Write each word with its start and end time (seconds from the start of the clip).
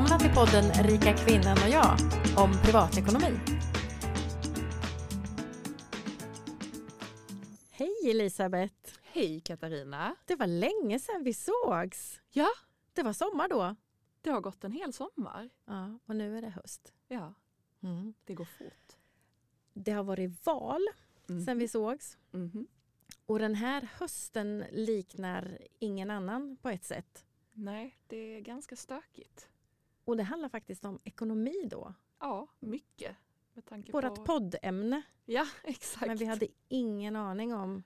Välkomna 0.00 0.18
till 0.18 0.34
podden 0.34 0.84
Rika 0.84 1.16
kvinnan 1.16 1.56
och 1.64 1.68
jag 1.68 1.96
om 2.36 2.52
privatekonomi. 2.64 3.38
Hej 7.70 8.10
Elisabeth! 8.10 8.74
Hej 9.02 9.40
Katarina! 9.40 10.16
Det 10.26 10.36
var 10.36 10.46
länge 10.46 10.98
sedan 10.98 11.24
vi 11.24 11.34
sågs. 11.34 12.20
Ja, 12.30 12.48
Det 12.92 13.02
var 13.02 13.12
sommar 13.12 13.48
då. 13.48 13.76
det 14.20 14.30
har 14.30 14.40
gått 14.40 14.64
en 14.64 14.72
hel 14.72 14.92
sommar. 14.92 15.50
Ja, 15.64 15.98
och 16.06 16.16
nu 16.16 16.38
är 16.38 16.42
det 16.42 16.50
höst. 16.50 16.92
Ja, 17.08 17.34
Mm. 17.82 18.14
det 18.24 18.34
går 18.34 18.44
fort. 18.58 18.96
Det 19.72 19.92
har 19.92 20.04
varit 20.04 20.46
val 20.46 20.80
Mm. 21.28 21.44
sedan 21.44 21.58
vi 21.58 21.68
sågs. 21.68 22.18
Mhm. 22.30 22.66
Och 23.26 23.38
den 23.38 23.54
här 23.54 23.88
hösten 23.98 24.64
liknar 24.72 25.58
ingen 25.78 26.10
annan 26.10 26.56
på 26.62 26.68
ett 26.68 26.84
sätt. 26.84 27.24
Nej, 27.52 27.96
det 28.06 28.16
är 28.36 28.40
ganska 28.40 28.76
stökigt. 28.76 29.46
Och 30.10 30.16
det 30.16 30.22
handlar 30.22 30.48
faktiskt 30.48 30.84
om 30.84 30.98
ekonomi 31.04 31.62
då. 31.70 31.94
Ja, 32.18 32.46
mycket. 32.60 33.16
Med 33.52 33.64
tanke 33.64 33.92
Vårat 33.92 34.14
på... 34.14 34.24
poddämne. 34.24 35.02
Ja, 35.24 35.46
exakt. 35.64 36.06
Men 36.06 36.16
vi 36.16 36.24
hade 36.24 36.46
ingen 36.68 37.16
aning 37.16 37.54
om, 37.54 37.82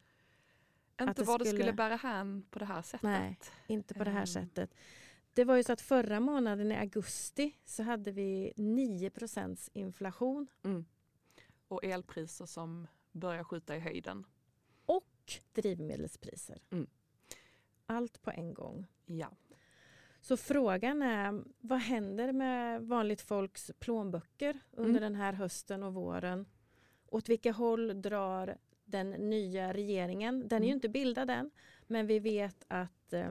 att 0.96 1.08
Inte 1.08 1.22
det 1.22 1.26
vad 1.26 1.40
det 1.40 1.44
skulle 1.44 1.58
skulle- 1.62 1.72
bära 1.72 1.96
hän 1.96 2.42
på 2.50 2.58
det 2.58 2.64
här 2.64 2.82
sättet. 2.82 3.02
Nej. 3.02 3.38
inte 3.66 3.94
på 3.94 4.04
det 4.04 4.10
här 4.10 4.20
Ehm. 4.20 4.26
sättet. 4.26 4.74
Det 5.32 5.44
var 5.44 5.56
ju 5.56 5.62
så 5.62 5.72
att 5.72 5.80
förra 5.80 6.20
månaden 6.20 6.72
i 6.72 6.76
augusti 6.76 7.52
så 7.64 7.82
hade 7.82 8.10
vi 8.12 8.52
9 8.56 9.10
inflation 9.72 10.46
Mm. 10.62 10.84
Och 11.68 11.84
elpriser 11.84 12.46
som 12.46 12.86
börjar 13.12 13.44
skjuta 13.44 13.76
i 13.76 13.80
höjden. 13.80 14.26
och 14.86 15.32
drivmedelspriser. 15.52 16.62
Mm. 16.70 16.86
Allt 17.86 18.22
på 18.22 18.30
en 18.30 18.54
gång. 18.54 18.86
Ja. 19.06 19.30
Så 20.24 20.36
frågan 20.36 21.02
är, 21.02 21.44
vad 21.60 21.78
händer 21.78 22.32
med 22.32 22.82
vanligt 22.82 23.20
folks 23.20 23.70
plånböcker 23.78 24.60
under 24.70 24.90
Mm. 25.00 25.02
den 25.02 25.14
här 25.14 25.32
hösten 25.32 25.82
och 25.82 25.94
våren? 25.94 26.46
Åt 27.06 27.28
vilka 27.28 27.52
håll 27.52 28.02
drar 28.02 28.56
den 28.84 29.10
nya 29.10 29.72
regeringen? 29.74 30.48
Den 30.48 30.62
är 30.62 30.66
ju 30.66 30.70
Mm. 30.70 30.76
inte 30.76 30.88
bildad 30.88 31.30
än, 31.30 31.50
men 31.86 32.06
vi 32.06 32.18
vet 32.18 32.64
att 32.68 33.12
eh, 33.12 33.30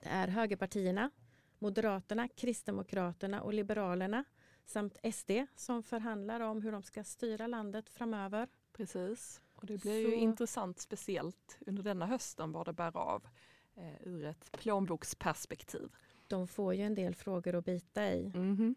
det 0.00 0.08
är 0.08 0.28
högerpartierna, 0.28 1.10
Moderaterna, 1.58 2.28
Kristdemokraterna 2.28 3.42
och 3.42 3.54
Liberalerna 3.54 4.24
samt 4.64 4.96
SD 5.14 5.30
som 5.56 5.82
förhandlar 5.82 6.40
om 6.40 6.62
hur 6.62 6.72
de 6.72 6.82
ska 6.82 7.04
styra 7.04 7.46
landet 7.46 7.90
framöver. 7.90 8.48
Precis. 8.72 9.40
Och 9.54 9.66
det 9.66 9.82
blir 9.82 10.04
Så- 10.04 10.10
ju 10.10 10.14
intressant 10.16 10.78
speciellt 10.78 11.58
under 11.66 11.82
denna 11.82 12.06
hösten 12.06 12.52
vad 12.52 12.66
det 12.66 12.72
bär 12.72 12.96
av 12.96 13.26
eh, 13.76 14.08
ur 14.08 14.24
ett 14.24 14.52
plånboksperspektiv. 14.52 15.88
De 16.26 16.48
får 16.48 16.74
ju 16.74 16.82
en 16.82 16.94
del 16.94 17.14
frågor 17.14 17.54
att 17.54 17.64
bita 17.64 18.12
i. 18.14 18.32
Mhm. 18.34 18.74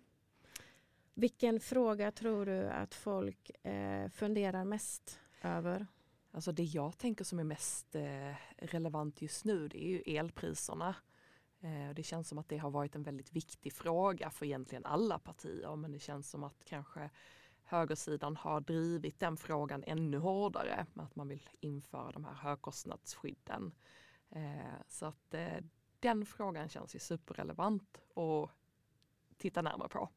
Vilken 1.13 1.59
fråga 1.59 2.11
tror 2.11 2.45
du 2.45 2.69
att 2.69 2.95
folk 2.95 3.65
eh, 3.65 4.09
funderar 4.09 4.65
mest 4.65 5.19
över? 5.41 5.87
Alltså 6.31 6.51
det 6.51 6.63
jag 6.63 6.97
tänker 6.97 7.23
som 7.23 7.39
är 7.39 7.43
mest 7.43 7.95
eh, 7.95 8.35
relevant 8.57 9.21
just 9.21 9.45
nu 9.45 9.67
det 9.67 9.83
är 9.85 9.89
ju 9.89 10.17
elpriserna. 10.17 10.95
Eh, 11.59 11.95
det 11.95 12.03
känns 12.03 12.27
som 12.27 12.37
att 12.37 12.49
det 12.49 12.57
har 12.57 12.71
varit 12.71 12.95
en 12.95 13.03
väldigt 13.03 13.33
viktig 13.33 13.73
fråga 13.73 14.29
för 14.29 14.45
egentligen 14.45 14.85
alla 14.85 15.19
partier 15.19 15.75
men 15.75 15.91
det 15.91 15.99
känns 15.99 16.29
som 16.29 16.43
att 16.43 16.65
kanske 16.65 17.09
högersidan 17.63 18.35
har 18.35 18.61
drivit 18.61 19.19
den 19.19 19.37
frågan 19.37 19.83
ännu 19.87 20.17
hårdare 20.17 20.85
att 20.95 21.15
man 21.15 21.27
vill 21.27 21.49
införa 21.59 22.11
de 22.11 22.25
här 22.25 22.33
högkostnadsskydden. 22.33 23.71
Eh, 24.31 24.75
så 24.87 25.05
att 25.05 25.33
eh, 25.33 25.57
den 25.99 26.25
frågan 26.25 26.69
känns 26.69 26.95
ju 26.95 26.99
superrelevant 26.99 27.97
att 28.15 28.49
titta 29.37 29.61
närmare 29.61 29.89
på. 29.89 30.09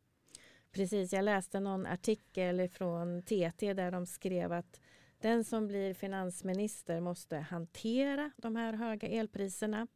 Precis, 0.70 1.12
jag 1.12 1.24
läste 1.24 1.60
någon 1.60 1.86
artikel 1.86 2.68
från 2.68 3.22
TT 3.22 3.74
där 3.74 3.90
de 3.90 4.06
skrev 4.06 4.52
att 4.52 4.80
den 5.18 5.44
som 5.44 5.66
blir 5.68 5.94
finansminister 5.94 7.00
måste 7.00 7.36
hantera 7.36 8.30
de 8.36 8.56
här 8.56 8.72
höga 8.72 9.08
elpriserna 9.08 9.86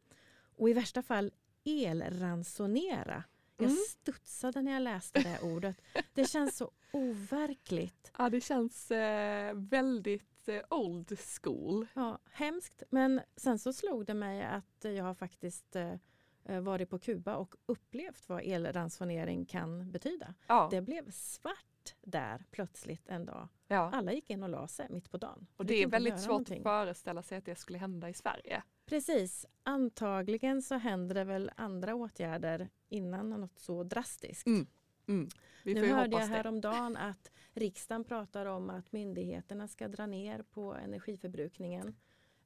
och 0.57 0.69
i 0.69 0.73
värsta 0.73 1.01
fall 1.03 1.31
elransonera. 1.63 3.23
Jag 3.57 3.65
Mm. 3.71 3.77
studsade 3.89 4.61
när 4.61 4.71
jag 4.73 4.81
läste 4.81 5.19
det 5.19 5.39
ordet. 5.41 5.81
Det 6.13 6.25
känns 6.25 6.57
så 6.57 6.71
overkligt. 6.91 8.11
Ja, 8.17 8.29
det 8.29 8.41
känns 8.41 8.91
eh, 8.91 9.53
väldigt 9.55 10.32
eh, 10.49 10.61
old 10.69 11.19
school. 11.19 11.87
Ja, 11.93 12.19
hemskt. 12.31 12.83
Men 12.89 13.21
sen 13.35 13.59
så 13.59 13.73
slog 13.73 14.05
det 14.05 14.13
mig 14.13 14.43
att 14.43 14.77
jag 14.81 15.03
har 15.03 15.13
faktiskt 15.13 15.75
eh, 15.75 16.59
varit 16.61 16.89
på 16.89 16.99
Kuba 16.99 17.35
och 17.35 17.55
upplevt 17.65 18.29
vad 18.29 18.41
elransonering 18.43 19.45
kan 19.45 19.91
betyda. 19.91 20.33
Ja, 20.47 20.67
Det 20.71 20.81
blev 20.81 21.11
svart 21.11 21.95
där 22.01 22.45
plötsligt 22.51 23.09
en 23.09 23.25
dag. 23.25 23.47
ja. 23.67 23.91
Alla 23.93 24.13
gick 24.13 24.29
in 24.29 24.43
och 24.43 24.49
la 24.49 24.67
sig 24.67 24.87
mitt 24.89 25.11
på 25.11 25.17
dagen. 25.17 25.47
Och 25.57 25.67
Fick 25.67 25.77
det 25.77 25.83
är 25.83 25.87
väldigt 25.87 26.19
svårt 26.19 26.27
någonting. 26.29 26.57
att 26.59 26.63
föreställa 26.63 27.23
sig 27.23 27.37
att 27.37 27.45
det 27.45 27.55
skulle 27.55 27.77
hända 27.77 28.09
i 28.09 28.13
Sverige. 28.13 28.63
Precis. 28.85 29.45
Antagligen 29.63 30.61
så 30.61 30.75
händer 30.75 31.15
det 31.15 31.23
väl 31.23 31.51
andra 31.55 31.95
åtgärder 31.95 32.69
innan 32.89 33.29
något 33.29 33.59
så 33.59 33.83
drastiskt. 33.83 34.47
Mm. 34.47 34.67
Mm. 35.07 35.29
Nu 35.63 35.75
hörde 35.75 35.87
jag 35.87 35.95
hoppas 36.05 36.29
det. 36.29 36.35
häromdagen 36.35 36.97
att 36.97 37.31
riksdagen 37.53 38.03
pratar 38.03 38.45
om 38.45 38.69
att 38.69 38.91
myndigheterna 38.91 39.67
ska 39.67 39.87
dra 39.87 40.05
ner 40.05 40.41
på 40.41 40.73
energiförbrukningen. 40.75 41.95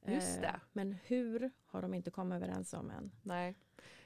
Just 0.06 0.36
Eh, 0.36 0.40
det. 0.42 0.60
Men 0.72 0.92
hur 0.92 1.50
har 1.66 1.82
de 1.82 1.94
inte 1.94 2.10
kommit 2.10 2.36
överens 2.36 2.72
om 2.74 2.90
än. 2.90 3.10
Nej. 3.22 3.54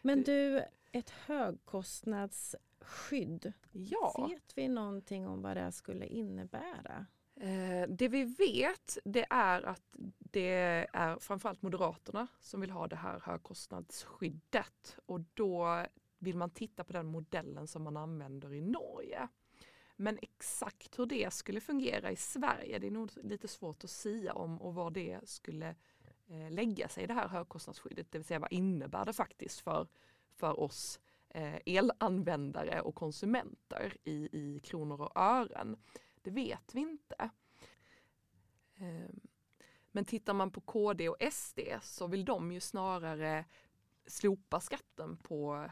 Men 0.02 0.22
du, 0.22 0.62
ett 0.92 1.10
högkostnadsskydd. 1.10 3.52
Ja, 3.72 4.26
Vet 4.30 4.58
vi 4.58 4.68
någonting 4.68 5.26
om 5.26 5.42
vad 5.42 5.56
det 5.56 5.72
skulle 5.72 6.06
innebära? 6.06 7.06
eh, 7.36 7.88
det 7.88 8.08
vi 8.08 8.24
vet 8.24 8.98
det 9.04 9.26
är 9.30 9.62
att 9.62 9.82
det 10.18 10.86
är 10.92 11.18
framförallt 11.18 11.62
Moderaterna 11.62 12.26
som 12.40 12.60
vill 12.60 12.70
ha 12.70 12.86
det 12.86 12.96
här 12.96 13.20
högkostnadsskyddet 13.24 14.98
och 15.06 15.20
då 15.34 15.86
vill 16.22 16.36
man 16.36 16.50
titta 16.50 16.84
på 16.84 16.92
den 16.92 17.06
modellen 17.06 17.66
som 17.66 17.82
man 17.82 17.96
använder 17.96 18.54
i 18.54 18.60
Norge. 18.60 19.28
Men 19.96 20.18
exakt 20.22 20.98
hur 20.98 21.06
det 21.06 21.32
skulle 21.32 21.60
fungera 21.60 22.10
i 22.10 22.16
Sverige, 22.16 22.78
det 22.78 22.86
är 22.86 22.90
nog 22.90 23.10
lite 23.22 23.48
svårt 23.48 23.84
att 23.84 23.90
säga 23.90 24.32
om 24.32 24.62
och 24.62 24.74
vad 24.74 24.92
det 24.92 25.28
skulle 25.28 25.74
eh, 26.26 26.50
lägga 26.50 26.88
sig 26.88 27.04
i 27.04 27.06
det 27.06 27.14
här 27.14 27.28
högkostnadsskyddet, 27.28 28.12
det 28.12 28.18
vill 28.18 28.24
säga 28.24 28.38
vad 28.38 28.52
innebär 28.52 29.04
det 29.04 29.12
faktiskt 29.12 29.60
för, 29.60 29.88
för 30.32 30.60
oss 30.60 31.00
eh, 31.28 31.56
elanvändare 31.66 32.80
och 32.80 32.94
konsumenter 32.94 33.96
i, 34.04 34.28
i 34.32 34.60
kronor 34.60 35.00
och 35.00 35.16
ören. 35.16 35.76
Det 36.22 36.30
vet 36.30 36.74
vi 36.74 36.80
inte. 36.80 37.30
Ehm, 38.76 39.20
men 39.92 40.04
tittar 40.04 40.34
man 40.34 40.50
på 40.50 40.60
KD 40.60 41.08
och 41.08 41.32
SD 41.32 41.60
så 41.82 42.06
vill 42.06 42.24
de 42.24 42.52
ju 42.52 42.60
snarare 42.60 43.44
slopa 44.06 44.60
skatten 44.60 45.16
på 45.16 45.70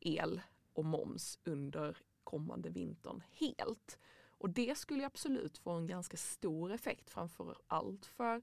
el 0.00 0.40
och 0.72 0.84
moms 0.84 1.38
under 1.44 1.96
kommande 2.24 2.70
vintern 2.70 3.22
helt. 3.30 3.98
Och 4.38 4.50
det 4.50 4.78
skulle 4.78 5.06
absolut 5.06 5.58
få 5.58 5.70
en 5.70 5.86
ganska 5.86 6.16
stor 6.16 6.72
effekt 6.72 7.10
framför 7.10 7.56
allt 7.66 8.06
för 8.06 8.42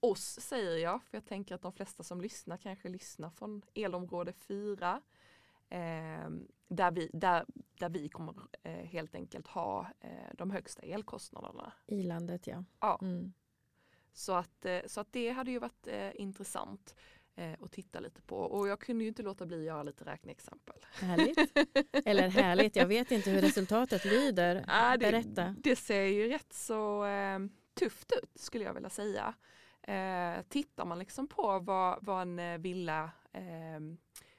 oss 0.00 0.40
säger 0.40 0.78
jag, 0.78 1.02
för 1.02 1.16
jag 1.16 1.24
tänker 1.24 1.54
att 1.54 1.62
de 1.62 1.72
flesta 1.72 2.02
som 2.02 2.20
lyssnar 2.20 2.56
kanske 2.56 2.88
lyssnar 2.88 3.30
från 3.30 3.62
elområde 3.74 4.32
4. 4.32 5.02
Eh, 5.68 6.30
där, 6.68 6.90
vi, 6.90 7.10
där, 7.12 7.46
där 7.78 7.88
vi 7.88 8.08
kommer 8.08 8.34
eh, 8.62 8.72
helt 8.72 9.14
enkelt 9.14 9.46
ha 9.46 9.90
eh, 10.00 10.34
de 10.34 10.50
högsta 10.50 10.82
elkostnaderna. 10.82 11.72
I 11.86 12.02
landet, 12.02 12.46
ja. 12.46 12.64
Ja. 12.80 12.98
Mm. 13.02 13.32
Så, 14.12 14.32
att, 14.32 14.64
eh, 14.64 14.80
så 14.86 15.00
att 15.00 15.12
det 15.12 15.30
hade 15.30 15.50
ju 15.50 15.58
varit 15.58 15.86
eh, 15.86 16.10
intressant 16.14 16.94
eh, 17.36 17.52
att 17.60 17.72
titta 17.72 18.00
lite 18.00 18.22
på. 18.22 18.36
Och 18.36 18.68
jag 18.68 18.80
kunde 18.80 19.04
ju 19.04 19.08
inte 19.08 19.22
låta 19.22 19.46
bli 19.46 19.56
att 19.56 19.64
göra 19.64 19.82
lite 19.82 20.04
räkneexempel. 20.04 20.76
Härligt. 20.92 21.38
Eller 22.06 22.28
härligt, 22.28 22.76
jag 22.76 22.86
vet 22.86 23.10
inte 23.10 23.30
hur 23.30 23.40
resultatet 23.40 24.04
lyder. 24.04 24.64
Ja, 24.68 24.90
det, 24.98 24.98
Berätta. 24.98 25.56
det 25.58 25.76
ser 25.76 26.04
ju 26.04 26.28
rätt 26.28 26.52
så 26.52 27.04
eh, 27.04 27.38
tufft 27.74 28.12
ut 28.22 28.40
skulle 28.40 28.64
jag 28.64 28.74
vilja 28.74 28.90
säga. 28.90 29.34
Eh, 29.82 30.42
tittar 30.48 30.84
man 30.84 30.98
liksom 30.98 31.28
på 31.28 31.58
vad, 31.58 32.04
vad 32.04 32.22
en 32.22 32.38
eh, 32.38 32.58
villa 32.58 33.10
eh, 33.32 33.80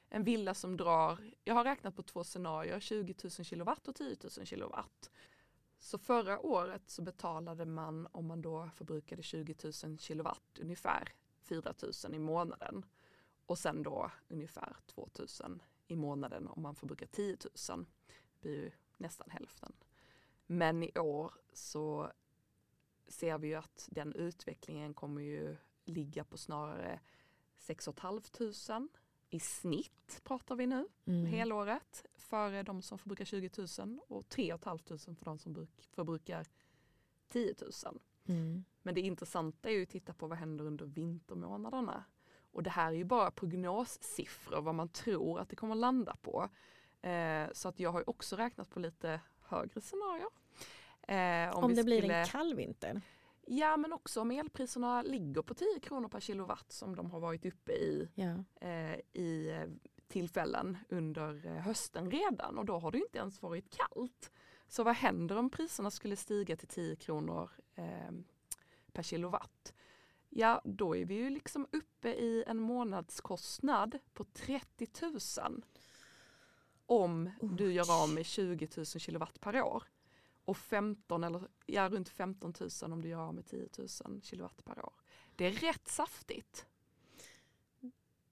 en 0.08 0.24
villa 0.24 0.54
som 0.54 0.76
drar, 0.76 1.18
jag 1.44 1.54
har 1.54 1.64
räknat 1.64 1.96
på 1.96 2.02
två 2.02 2.24
scenarier, 2.24 2.80
20 2.80 3.14
000 3.22 3.30
kilowatt 3.30 3.88
och 3.88 3.94
10 3.94 4.16
000 4.38 4.46
kilowatt. 4.46 5.10
Så 5.78 5.98
förra 5.98 6.40
året 6.40 6.82
så 6.86 7.02
betalade 7.02 7.64
man, 7.64 8.08
om 8.12 8.26
man 8.26 8.42
då 8.42 8.70
förbrukade 8.74 9.22
20 9.22 9.54
000 9.84 9.98
kilowatt, 9.98 10.58
ungefär 10.60 11.12
4 11.48 11.74
000 12.04 12.14
i 12.14 12.18
månaden. 12.18 12.84
Och 13.46 13.58
sen 13.58 13.82
då 13.82 14.10
ungefär 14.28 14.76
2 14.86 15.08
000 15.42 15.62
i 15.86 15.96
månaden 15.96 16.48
om 16.48 16.62
man 16.62 16.74
förbrukar 16.74 17.06
10 17.06 17.36
000. 17.70 17.86
Det 18.32 18.40
blir 18.40 18.56
ju 18.56 18.70
nästan 18.96 19.30
hälften. 19.30 19.72
Men 20.46 20.82
i 20.82 20.98
år 20.98 21.32
så 21.52 22.12
ser 23.08 23.38
vi 23.38 23.48
ju 23.48 23.54
att 23.54 23.88
den 23.90 24.12
utvecklingen 24.12 24.94
kommer 24.94 25.22
ju 25.22 25.56
ligga 25.84 26.24
på 26.24 26.36
snarare 26.38 27.00
6 27.58 27.88
500 27.96 28.88
i 29.30 29.40
snitt 29.40 30.20
pratar 30.24 30.56
vi 30.56 30.66
nu 30.66 30.88
Mm. 31.04 31.26
helåret 31.26 32.06
för 32.14 32.62
de 32.62 32.82
som 32.82 32.98
förbrukar 32.98 33.24
20 33.24 33.50
000 33.78 34.00
och 34.08 34.28
3 34.28 34.58
500 34.58 34.98
för 34.98 35.24
de 35.24 35.38
som 35.38 35.52
bruk, 35.52 35.88
förbrukar 35.92 36.46
10 37.28 37.54
000. 37.84 38.00
Mm. 38.28 38.64
Men 38.82 38.94
det 38.94 39.00
intressanta 39.00 39.68
är 39.68 39.72
ju 39.72 39.82
att 39.82 39.88
titta 39.88 40.12
på 40.12 40.26
vad 40.26 40.38
händer 40.38 40.64
under 40.64 40.86
vintermånaderna. 40.86 42.04
Och 42.52 42.62
det 42.62 42.70
här 42.70 42.88
är 42.88 42.96
ju 42.96 43.04
bara 43.04 43.30
prognossiffror, 43.30 44.62
vad 44.62 44.74
man 44.74 44.88
tror 44.88 45.40
att 45.40 45.48
det 45.48 45.56
kommer 45.56 45.74
landa 45.74 46.16
på. 46.22 46.48
Eh, 47.02 47.46
så 47.52 47.68
att 47.68 47.80
jag 47.80 47.92
har 47.92 48.10
också 48.10 48.36
räknat 48.36 48.70
på 48.70 48.80
lite 48.80 49.20
högre 49.40 49.80
scenarier. 49.80 50.28
Eh, 51.08 51.56
om, 51.56 51.64
om 51.64 51.74
det 51.74 51.84
blir 51.84 51.98
skulle... 51.98 52.16
en 52.16 52.26
kall 52.26 52.54
vinter? 52.54 53.02
Ja 53.46 53.76
men 53.76 53.92
också 53.92 54.20
om 54.20 54.30
elpriserna 54.30 55.02
ligger 55.02 55.42
på 55.42 55.54
10 55.54 55.80
kronor 55.82 56.08
per 56.08 56.20
kilowatt 56.20 56.72
som 56.72 56.96
de 56.96 57.10
har 57.10 57.20
varit 57.20 57.46
uppe 57.46 57.72
i, 57.72 58.08
ja. 58.14 58.44
eh, 58.68 59.00
i 59.12 59.50
eh, 59.50 59.90
tillfällen 60.08 60.78
under 60.88 61.46
eh, 61.46 61.52
hösten 61.52 62.10
redan 62.10 62.58
och 62.58 62.64
då 62.64 62.78
har 62.78 62.90
det 62.90 62.98
inte 62.98 63.18
ens 63.18 63.42
varit 63.42 63.76
kallt. 63.76 64.32
Så 64.68 64.84
vad 64.84 64.94
händer 64.94 65.36
om 65.36 65.50
priserna 65.50 65.90
skulle 65.90 66.16
stiga 66.16 66.56
till 66.56 66.68
10 66.68 66.96
kronor 66.96 67.50
eh, 67.74 68.10
per 68.92 69.02
kilowatt? 69.02 69.74
Ja, 70.28 70.62
då 70.64 70.96
är 70.96 71.04
vi 71.04 71.14
ju 71.14 71.30
liksom 71.30 71.66
uppe 71.72 72.08
i 72.08 72.44
en 72.46 72.58
månadskostnad 72.58 73.98
på 74.12 74.24
30 74.24 74.88
000 75.42 75.64
om 76.86 77.30
oh. 77.40 77.54
du 77.54 77.72
gör 77.72 78.02
av 78.02 78.08
med 78.08 78.26
20 78.26 78.68
000 78.76 78.86
kilowatt 78.86 79.40
per 79.40 79.62
år. 79.62 79.82
Och 80.44 80.56
15 80.56 81.24
eller 81.24 81.48
ja, 81.66 81.88
runt 81.88 82.08
15 82.08 82.54
000 82.82 82.92
om 82.92 83.02
du 83.02 83.08
gör 83.08 83.20
av 83.20 83.34
med 83.34 83.46
10 83.46 83.68
000 84.04 84.22
kilowatt 84.22 84.64
per 84.64 84.84
år. 84.84 84.92
Det 85.36 85.46
är 85.46 85.52
rätt 85.52 85.88
saftigt. 85.88 86.66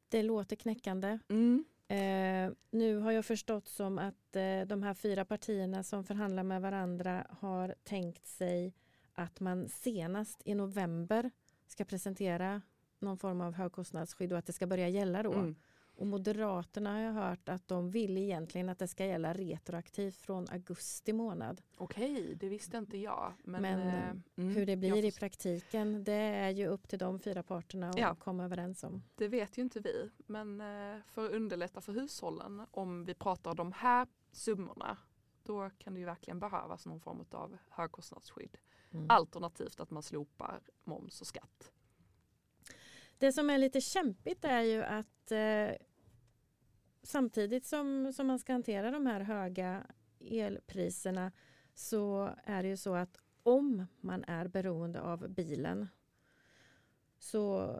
Det 0.08 0.22
låter 0.22 0.56
knäckande. 0.56 1.18
Mm. 1.28 1.64
Eh, 1.88 2.52
nu 2.70 2.96
har 2.96 3.12
jag 3.12 3.24
förstått 3.24 3.68
som 3.68 3.98
att 3.98 4.36
eh, 4.36 4.60
de 4.66 4.82
här 4.82 4.94
fyra 4.94 5.24
partierna 5.24 5.82
som 5.82 6.04
förhandlar 6.04 6.42
med 6.42 6.62
varandra 6.62 7.26
har 7.30 7.74
tänkt 7.84 8.26
sig 8.26 8.74
att 9.14 9.40
man 9.40 9.68
senast 9.68 10.42
i 10.44 10.54
november 10.54 11.30
ska 11.66 11.84
presentera 11.84 12.62
någon 12.98 13.18
form 13.18 13.40
av 13.40 13.54
högkostnadsskydd 13.54 14.32
och 14.32 14.38
att 14.38 14.46
det 14.46 14.52
ska 14.52 14.66
börja 14.66 14.88
gälla 14.88 15.22
då. 15.22 15.32
Mm. 15.32 15.54
Och 15.96 16.06
Moderaterna 16.06 16.92
har 16.92 17.00
jag 17.00 17.12
hört 17.12 17.48
att 17.48 17.68
de 17.68 17.90
vill 17.90 18.18
egentligen 18.18 18.68
att 18.68 18.78
det 18.78 18.88
ska 18.88 19.06
gälla 19.06 19.34
retroaktivt 19.34 20.16
från 20.16 20.46
augusti 20.50 21.12
månad. 21.12 21.62
Okej, 21.76 22.34
det 22.34 22.48
visste 22.48 22.76
inte 22.76 22.98
jag. 22.98 23.32
Men, 23.44 23.62
men 23.62 23.80
eh, 23.80 24.10
mm, 24.36 24.54
hur 24.54 24.66
det 24.66 24.76
blir 24.76 25.04
i 25.04 25.12
praktiken 25.12 26.04
det 26.04 26.12
är 26.12 26.50
ju 26.50 26.66
upp 26.66 26.88
till 26.88 26.98
de 26.98 27.18
fyra 27.18 27.42
parterna 27.42 27.90
att 27.90 27.98
ja, 27.98 28.14
komma 28.14 28.44
överens 28.44 28.84
om. 28.84 29.02
Det 29.14 29.28
vet 29.28 29.58
ju 29.58 29.62
inte 29.62 29.80
vi. 29.80 30.10
Men 30.26 30.60
eh, 30.60 31.00
för 31.06 31.24
att 31.24 31.32
underlätta 31.32 31.80
för 31.80 31.92
hushållen 31.92 32.62
om 32.70 33.04
vi 33.04 33.14
pratar 33.14 33.54
de 33.54 33.72
här 33.72 34.08
summorna 34.32 34.98
då 35.42 35.70
kan 35.78 35.94
det 35.94 36.00
ju 36.00 36.06
verkligen 36.06 36.40
behövas 36.40 36.86
någon 36.86 37.00
form 37.00 37.24
av 37.30 37.56
högkostnadsskydd. 37.68 38.58
Mm. 38.90 39.06
Alternativt 39.10 39.80
att 39.80 39.90
man 39.90 40.02
slopar 40.02 40.60
moms 40.84 41.20
och 41.20 41.26
skatt. 41.26 41.72
Det 43.24 43.32
som 43.32 43.50
är 43.50 43.58
lite 43.58 43.80
kämpigt 43.80 44.44
är 44.44 44.60
ju 44.60 44.82
att 44.82 45.32
eh, 45.32 45.70
samtidigt 47.02 47.66
som, 47.66 48.12
som 48.12 48.26
man 48.26 48.38
ska 48.38 48.52
hantera 48.52 48.90
de 48.90 49.06
här 49.06 49.20
höga 49.20 49.86
elpriserna 50.20 51.32
så 51.74 52.30
är 52.44 52.62
det 52.62 52.68
ju 52.68 52.76
så 52.76 52.94
att 52.94 53.18
om 53.42 53.86
man 54.00 54.24
är 54.24 54.48
beroende 54.48 55.00
av 55.00 55.28
bilen 55.28 55.88
så 57.18 57.76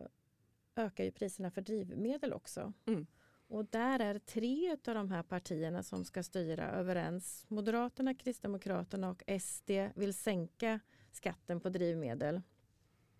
ökar 0.76 1.04
ju 1.04 1.10
priserna 1.10 1.50
för 1.50 1.60
drivmedel 1.60 2.32
också. 2.32 2.72
Mm. 2.86 3.06
Och 3.46 3.64
där 3.64 4.00
är 4.00 4.18
tre 4.18 4.70
av 4.72 4.94
de 4.94 5.10
här 5.10 5.22
partierna 5.22 5.82
som 5.82 6.04
ska 6.04 6.22
styra 6.22 6.70
överens. 6.70 7.44
Moderaterna, 7.48 8.14
Kristdemokraterna 8.14 9.10
och 9.10 9.22
SD 9.40 9.70
vill 9.94 10.14
sänka 10.14 10.80
skatten 11.12 11.60
på 11.60 11.68
drivmedel. 11.68 12.42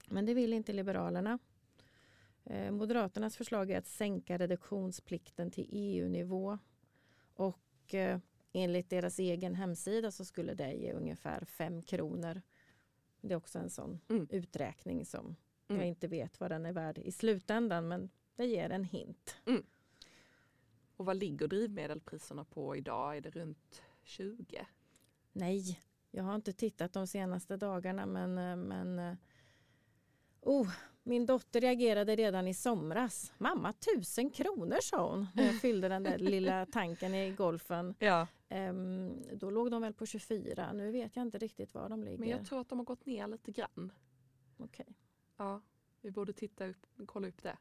Men 0.09 0.27
det 0.27 0.35
vill 0.35 0.53
inte 0.53 0.73
Liberalerna. 0.73 1.39
Eh, 2.45 2.71
Moderaternas 2.71 3.37
förslag 3.37 3.71
är 3.71 3.79
att 3.79 3.87
sänka 3.87 4.39
reduktionsplikten 4.39 5.51
till 5.51 5.69
EU-nivå. 5.71 6.59
Och 7.35 7.95
eh, 7.95 8.19
enligt 8.53 8.91
deras 8.91 9.19
egen 9.19 9.55
hemsida 9.55 10.11
så 10.11 10.25
skulle 10.25 10.55
det 10.55 10.73
ge 10.73 10.93
ungefär 10.93 11.45
5 11.45 11.83
kronor. 11.83 12.43
Det 13.21 13.33
är 13.33 13.37
också 13.37 13.59
en 13.59 13.71
sån 13.71 14.01
mm. 14.09 14.27
uträkning 14.31 15.05
som 15.07 15.37
mm. 15.69 15.81
jag 15.81 15.89
inte 15.89 16.09
vet 16.09 16.41
vad 16.41 16.51
den 16.51 16.67
är 16.67 16.73
värd 16.73 16.99
i 16.99 17.13
slutändan 17.13 17.89
men 17.89 18.11
det 18.37 18.47
ger 18.47 18.71
en 18.71 18.85
hint. 18.85 19.37
Mm. 19.47 19.65
Och 20.97 21.07
vad 21.07 21.17
ligger 21.17 21.49
drivmedelpriserna 21.49 22.45
på 22.45 22.77
idag? 22.77 23.17
Är 23.17 23.21
det 23.21 23.31
runt 23.31 23.83
20? 24.03 24.67
Nej, 25.33 25.79
jag 26.11 26.25
har 26.25 26.35
inte 26.35 26.53
tittat 26.53 26.93
de 26.93 27.07
senaste 27.07 27.57
dagarna 27.57 28.07
men, 28.07 28.39
eh, 28.39 28.57
men 28.57 29.17
oh, 30.41 30.71
min 31.05 31.27
dotter 31.27 31.61
reagerade 31.61 32.17
redan 32.17 32.49
i 32.49 32.55
somras. 32.55 33.33
Mamma, 33.39 33.73
tusen 33.73 34.31
kronor 34.31 34.79
sa 34.83 35.11
hon 35.11 35.27
när 35.35 35.47
jag 35.47 35.61
fyllde 35.61 35.89
den 35.89 36.03
där 36.03 36.19
lilla 36.19 36.67
tanken 36.73 37.15
i 37.15 37.31
golfen. 37.31 37.95
Ja. 37.99 38.27
Um, 38.51 39.23
då 39.33 39.51
låg 39.51 39.71
de 39.71 39.83
väl 39.83 39.93
på 39.93 40.07
24. 40.07 40.73
Nu 40.73 40.91
vet 40.91 41.17
jag 41.17 41.23
inte 41.23 41.39
riktigt 41.39 41.75
var 41.75 41.89
de 41.89 42.05
ligger. 42.05 42.19
Men 42.19 42.29
jag 42.29 42.47
tror 42.47 42.61
att 42.61 42.69
de 42.69 42.79
har 42.79 42.87
gått 42.87 43.07
ner 43.07 43.27
lite 43.27 43.53
grann. 43.53 43.93
Okej. 44.57 44.87
Okay. 44.89 44.95
Ja, 45.37 45.63
vi 46.01 46.11
borde 46.11 46.33
titta 46.33 46.67
upp, 46.67 46.87
kolla 47.07 47.29
upp 47.29 47.43
det. 47.43 47.57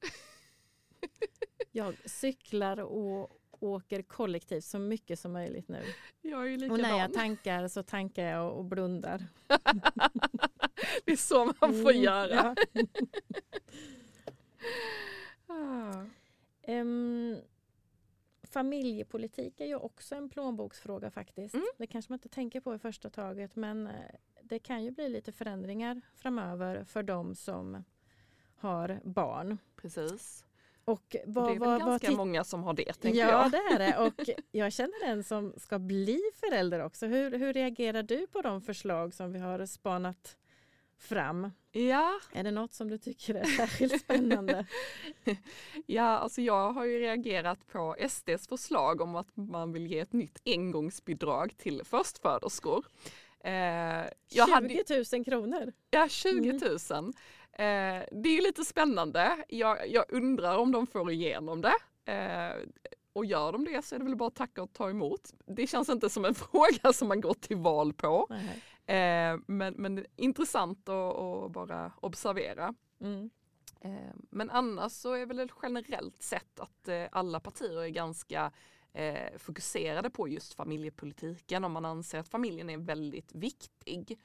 jag 1.72 2.10
cyklar 2.10 2.80
och 2.80 3.40
åker 3.60 4.02
kollektivt 4.02 4.64
så 4.64 4.78
mycket 4.78 5.18
som 5.18 5.32
möjligt 5.32 5.68
nu. 5.68 5.82
Jag 6.22 6.52
är 6.52 6.70
och 6.70 6.78
när 6.78 6.98
jag 6.98 7.12
tankar 7.12 7.68
så 7.68 7.82
tankar 7.82 8.24
jag 8.24 8.52
och 8.52 8.64
blundar. 8.64 9.26
det 11.06 11.12
är 11.12 11.16
så 11.16 11.44
man 11.44 11.74
får 11.82 11.90
mm, 11.90 12.02
göra. 12.02 12.56
Ja. 15.48 16.06
um, 16.80 17.36
familjepolitik 18.42 19.60
är 19.60 19.66
ju 19.66 19.76
också 19.76 20.14
en 20.14 20.28
plånboksfråga 20.28 21.10
faktiskt. 21.10 21.54
Mm. 21.54 21.66
Det 21.78 21.86
kanske 21.86 22.12
man 22.12 22.16
inte 22.16 22.28
tänker 22.28 22.60
på 22.60 22.74
i 22.74 22.78
första 22.78 23.10
taget 23.10 23.56
men 23.56 23.86
eh, 23.86 23.92
det 24.42 24.58
kan 24.58 24.84
ju 24.84 24.90
bli 24.90 25.08
lite 25.08 25.32
förändringar 25.32 26.00
framöver 26.14 26.84
för 26.84 27.02
de 27.02 27.34
som 27.34 27.84
har 28.56 29.00
barn. 29.04 29.58
Precis. 29.76 30.44
Och 30.84 31.16
vad, 31.26 31.48
det 31.48 31.54
är 31.54 31.60
väl 31.60 31.78
ganska 31.78 32.10
många 32.10 32.44
som 32.44 32.62
har 32.62 32.74
det. 32.74 32.92
Tänker 32.92 33.20
ja, 33.20 33.30
jag. 33.30 33.50
det 33.50 33.56
är 33.56 33.78
det. 33.78 33.98
Och 33.98 34.28
jag 34.50 34.72
känner 34.72 35.04
en 35.04 35.24
som 35.24 35.54
ska 35.56 35.78
bli 35.78 36.20
förälder 36.34 36.80
också. 36.80 37.06
Hur, 37.06 37.38
hur 37.38 37.52
reagerar 37.52 38.02
du 38.02 38.26
på 38.26 38.42
de 38.42 38.62
förslag 38.62 39.14
som 39.14 39.32
vi 39.32 39.38
har 39.38 39.66
spanat 39.66 40.36
fram? 40.98 41.50
Ja. 41.72 42.20
Är 42.32 42.44
det 42.44 42.50
något 42.50 42.72
som 42.72 42.90
du 42.90 42.98
tycker 42.98 43.34
är 43.34 43.44
särskilt 43.44 44.00
spännande? 44.00 44.66
ja, 45.86 46.02
alltså 46.02 46.42
jag 46.42 46.72
har 46.72 46.84
ju 46.84 46.98
reagerat 46.98 47.66
på 47.66 47.96
SDs 48.08 48.48
förslag 48.48 49.00
om 49.00 49.16
att 49.16 49.36
man 49.36 49.72
vill 49.72 49.86
ge 49.86 49.98
ett 49.98 50.12
nytt 50.12 50.42
engångsbidrag 50.44 51.56
till 51.56 51.82
förstföderskor. 51.84 52.86
Eh, 53.44 54.04
20 54.30 54.40
000 54.40 54.50
hade, 54.50 55.24
kronor? 55.24 55.72
Ja, 55.90 56.08
20 56.08 56.52
000. 56.52 56.78
Mm. 56.90 57.12
Eh, 57.52 58.06
det 58.12 58.28
är 58.28 58.42
lite 58.42 58.64
spännande. 58.64 59.44
Jag, 59.48 59.90
jag, 59.90 60.04
undrar 60.08 60.58
om 60.58 60.72
de 60.72 60.86
får 60.86 61.10
igenom 61.10 61.62
det. 61.62 62.12
Eh, 62.12 62.56
och 63.12 63.24
gör 63.24 63.52
de 63.52 63.64
det 63.64 63.84
så 63.84 63.94
är 63.94 63.98
det 63.98 64.04
väl 64.04 64.16
bara 64.16 64.28
att 64.28 64.34
tacka 64.34 64.62
och 64.62 64.72
ta 64.72 64.90
emot. 64.90 65.34
Det 65.46 65.66
känns 65.66 65.88
inte 65.88 66.10
som 66.10 66.24
en 66.24 66.34
fråga 66.52 66.92
som 66.92 67.08
man 67.08 67.20
går 67.20 67.34
till 67.34 67.56
val 67.56 67.92
på. 67.92 68.26
Eh, 68.86 69.38
men, 69.46 69.74
men 69.76 70.06
intressant 70.16 70.88
att 70.88 71.52
bara 71.52 71.92
observera. 72.00 72.74
Mm. 73.00 73.30
Eh, 73.80 74.14
men 74.30 74.50
annars 74.50 74.92
så 74.92 75.12
är 75.12 75.26
väl 75.26 75.50
generellt 75.62 76.22
sett 76.22 76.60
att 76.60 76.88
eh, 76.88 77.04
alla 77.12 77.40
partier 77.40 77.82
är 77.82 77.88
ganska 77.88 78.52
fokuserade 79.36 80.10
på 80.10 80.28
just 80.28 80.54
familjepolitiken 80.54 81.64
och 81.64 81.70
man 81.70 81.84
anser 81.84 82.18
att 82.18 82.28
familjen 82.28 82.70
är 82.70 82.78
väldigt 82.78 83.34
viktig. 83.34 84.18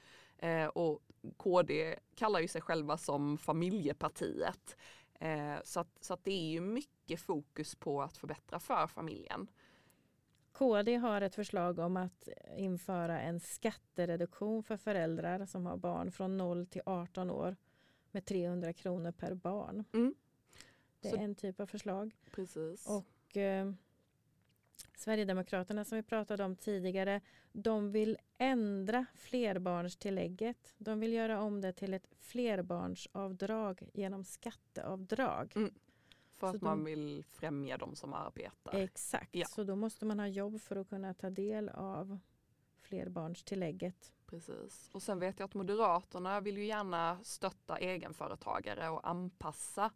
Och 0.73 0.99
KD 1.37 1.95
kallar 2.15 2.39
ju 2.39 2.47
sig 2.47 2.61
själva 2.61 2.97
som 2.97 3.37
familjepartiet. 3.37 4.77
Så 5.63 5.79
att, 5.79 5.97
så 6.01 6.13
att 6.13 6.23
det 6.23 6.31
är 6.31 6.49
ju 6.51 6.61
mycket 6.61 7.21
fokus 7.21 7.75
på 7.75 8.01
att 8.01 8.17
förbättra 8.17 8.59
för 8.59 8.87
familjen. 8.87 9.47
KD 10.61 10.95
har 10.95 11.21
ett 11.21 11.35
förslag 11.35 11.79
om 11.79 11.97
att 11.97 12.29
införa 12.57 13.21
en 13.21 13.39
skattereduktion 13.39 14.63
för 14.63 14.77
föräldrar 14.77 15.45
som 15.45 15.65
har 15.65 15.77
barn 15.77 16.11
från 16.11 16.37
0 16.37 16.65
till 16.65 16.81
18 16.85 17.31
år 17.31 17.55
med 18.11 18.25
300 18.25 18.73
kronor 18.73 19.11
per 19.11 19.33
barn. 19.33 19.83
Mm. 19.93 20.15
Det 20.99 21.07
är 21.07 21.11
så, 21.11 21.17
en 21.17 21.35
typ 21.35 21.59
av 21.59 21.65
förslag. 21.65 22.15
Precis. 22.31 22.87
Och 22.87 23.37
eh, 23.37 23.71
Sverigedemokraterna 24.97 25.85
som 25.85 25.95
vi 25.95 26.03
pratade 26.03 26.43
om 26.43 26.55
tidigare, 26.55 27.21
de 27.51 27.91
vill 27.91 28.17
ändra 28.37 29.05
flerbarnstillägget. 29.15 30.73
De 30.77 30.99
vill 30.99 31.13
göra 31.13 31.41
om 31.41 31.61
det 31.61 31.73
till 31.73 31.93
ett 31.93 32.07
flerbarnsavdrag 32.19 33.89
genom 33.93 34.23
skatteavdrag. 34.23 35.53
Mm. 35.55 35.73
För 36.41 36.50
Så 36.51 36.55
att 36.55 36.62
man 36.62 36.77
de- 36.77 36.86
vill 36.86 37.24
främja 37.31 37.77
de 37.77 37.95
som 37.95 38.13
arbetar. 38.13 38.75
Exakt, 38.75 39.29
Ja. 39.36 39.45
så 39.45 39.63
då 39.63 39.75
måste 39.75 40.05
man 40.05 40.19
ha 40.19 40.27
jobb 40.27 40.62
för 40.62 40.75
att 40.75 40.89
kunna 40.89 41.13
ta 41.13 41.29
del 41.29 41.69
av 41.69 42.19
flerbarnstillägget. 42.81 44.13
Precis. 44.25 44.89
Och 44.93 45.01
sen 45.03 45.19
vet 45.19 45.39
jag 45.39 45.45
att 45.45 45.53
Moderaterna 45.53 46.41
vill 46.41 46.57
ju 46.57 46.65
gärna 46.65 47.19
stötta 47.24 47.77
egenföretagare 47.77 48.89
och 48.89 49.10
anpassa 49.10 49.91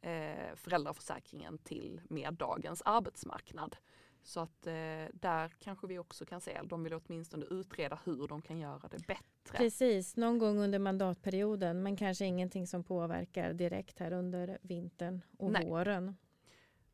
eh, 0.00 0.54
föräldraförsäkringen 0.54 1.58
till 1.58 2.00
mer 2.08 2.30
dagens 2.30 2.82
arbetsmarknad. 2.84 3.76
Så 4.22 4.40
att 4.40 4.66
eh, 4.66 4.72
där 5.12 5.48
kanske 5.58 5.86
vi 5.86 5.98
också 5.98 6.24
kan 6.26 6.40
se, 6.40 6.60
de 6.64 6.84
vill 6.84 6.94
åtminstone 6.94 7.46
utreda 7.50 7.98
hur 8.04 8.28
de 8.28 8.42
kan 8.42 8.58
göra 8.58 8.88
det 8.90 9.06
bättre. 9.06 9.58
Precis, 9.58 10.16
någon 10.16 10.38
gång 10.38 10.58
under 10.58 10.78
mandatperioden 10.78 11.82
men 11.82 11.96
kanske 11.96 12.24
ingenting 12.24 12.66
som 12.66 12.84
påverkar 12.84 13.52
direkt 13.52 13.98
här 13.98 14.12
under 14.12 14.58
vintern 14.62 15.20
och 15.38 15.50
Nej. 15.52 15.66
våren. 15.68 16.16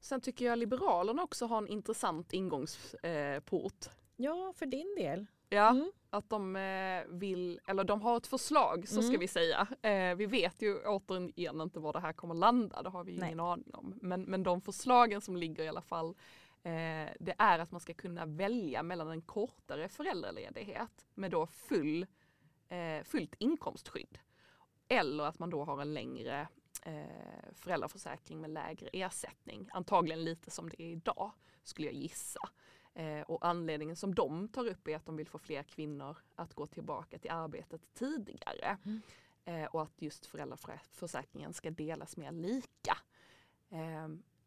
Sen 0.01 0.21
tycker 0.21 0.45
jag 0.45 0.59
Liberalerna 0.59 1.23
också 1.23 1.47
har 1.47 1.59
en 1.59 1.69
intressant 1.69 2.33
ingångsport. 2.33 3.87
Eh. 3.87 3.93
Ja, 4.17 4.53
för 4.57 4.67
din 4.67 4.95
del. 4.99 5.27
ja, 5.49 5.71
Mm. 5.71 5.93
att 6.11 6.31
de 6.31 6.57
eh, 6.57 7.03
vill, 7.19 7.61
eller 7.67 7.85
de 7.85 8.03
har 8.03 8.17
ett 8.17 8.27
förslag 8.27 8.89
så 8.89 9.03
ska 9.03 9.09
Mm. 9.09 9.21
vi 9.21 9.29
säga. 9.29 9.67
Eh, 9.83 10.17
vi 10.17 10.27
vet 10.27 10.63
ju 10.63 10.79
återigen 10.87 11.61
inte 11.61 11.81
var 11.81 11.93
det 11.93 12.01
här 12.01 12.13
kommer 12.13 12.35
landa, 12.35 12.83
det 12.83 12.89
har 12.89 13.05
vi 13.05 13.13
ju 13.13 13.19
Nej. 13.19 13.29
ingen 13.29 13.41
aning 13.41 13.75
om. 13.75 13.99
Men, 14.03 14.23
men 14.23 14.43
de 14.43 14.61
förslagen 14.61 15.21
som 15.21 15.37
ligger 15.37 15.65
i 15.65 15.69
alla 15.69 15.83
fall, 15.83 16.15
eh, 16.67 17.13
det 17.21 17.35
är 17.39 17.59
att 17.59 17.71
man 17.71 17.81
ska 17.81 17.95
kunna 17.95 18.27
välja 18.27 18.83
mellan 18.83 19.11
en 19.11 19.23
kortare 19.23 19.89
föräldraledighet 19.89 21.07
med 21.15 21.31
då 21.31 21.47
full, 21.47 22.07
eh, 22.69 23.05
fullt 23.05 23.35
inkomstskydd. 23.39 24.19
Eller 24.89 25.25
att 25.25 25.39
man 25.39 25.51
då 25.51 25.65
har 25.65 25.81
en 25.81 25.95
längre 25.95 26.49
eh, 26.83 27.53
föräldraförsäkring 27.55 28.41
med 28.41 28.51
lägre 28.51 28.89
ersättning. 28.93 29.69
Antagligen 29.73 30.25
lite 30.25 30.51
som 30.51 30.69
det 30.69 30.83
är 30.83 30.91
idag 30.91 31.33
skulle 31.63 31.89
jag 31.89 31.95
gissa. 31.95 32.41
Eh, 32.95 33.21
och 33.21 33.47
anledningen 33.47 33.97
som 33.97 34.15
de 34.15 34.49
tar 34.49 34.67
upp 34.67 34.89
är 34.89 34.97
att 34.97 35.07
de 35.07 35.17
vill 35.17 35.29
få 35.29 35.39
fler 35.39 35.63
kvinnor 35.63 36.17
att 36.35 36.55
gå 36.55 36.67
tillbaka 36.67 37.19
till 37.19 37.31
arbetet 37.31 37.95
tidigare. 37.95 38.79
Mm. 38.85 39.01
Eh, 39.45 39.65
och 39.65 39.83
att 39.83 40.03
just 40.03 40.27
föräldraförsäkringen 40.27 41.53
ska 41.53 41.71
delas 41.71 42.17
mer 42.17 42.33
lika. 42.33 42.99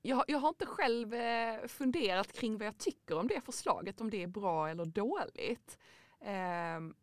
Jag, 0.02 0.24
jag 0.28 0.40
har 0.40 0.50
inte 0.50 0.66
själv 0.66 1.14
eh, 1.14 1.68
funderat 1.68 2.34
kring 2.34 2.58
vad 2.58 2.68
jag 2.68 2.78
tycker 2.78 3.18
om 3.18 3.28
det 3.28 3.42
förslaget, 3.42 4.02
om 4.02 4.10
det 4.10 4.24
är 4.24 4.28
bra 4.28 4.70
eller 4.70 4.86
dåligt. 4.86 5.78
Ehm, 6.22 6.96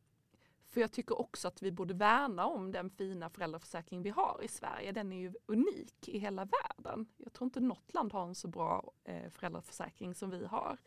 för 0.65 0.81
jag 0.81 0.93
tycker 0.93 1.21
också 1.21 1.49
att 1.49 1.63
vi 1.63 1.73
borde 1.73 1.95
värna 1.95 2.47
om 2.47 2.73
den 2.73 2.91
fina 2.91 3.31
föräldraförsäkring 3.31 4.03
vi 4.03 4.11
har 4.11 4.41
i 4.43 4.49
Sverige. 4.49 4.93
Den 4.93 5.13
är 5.13 5.17
ju 5.17 5.35
unik 5.47 6.09
i 6.09 6.19
hela 6.19 6.45
världen. 6.45 7.07
Jag 7.17 7.33
tror 7.33 7.47
inte 7.47 7.61
något 7.61 7.95
land 7.95 8.13
har 8.13 8.27
en 8.27 8.35
så 8.35 8.49
bra 8.49 8.93
eh, 9.05 9.31
föräldraförsäkring 9.31 10.15
som 10.15 10.31
vi 10.31 10.47
har. 10.47 10.79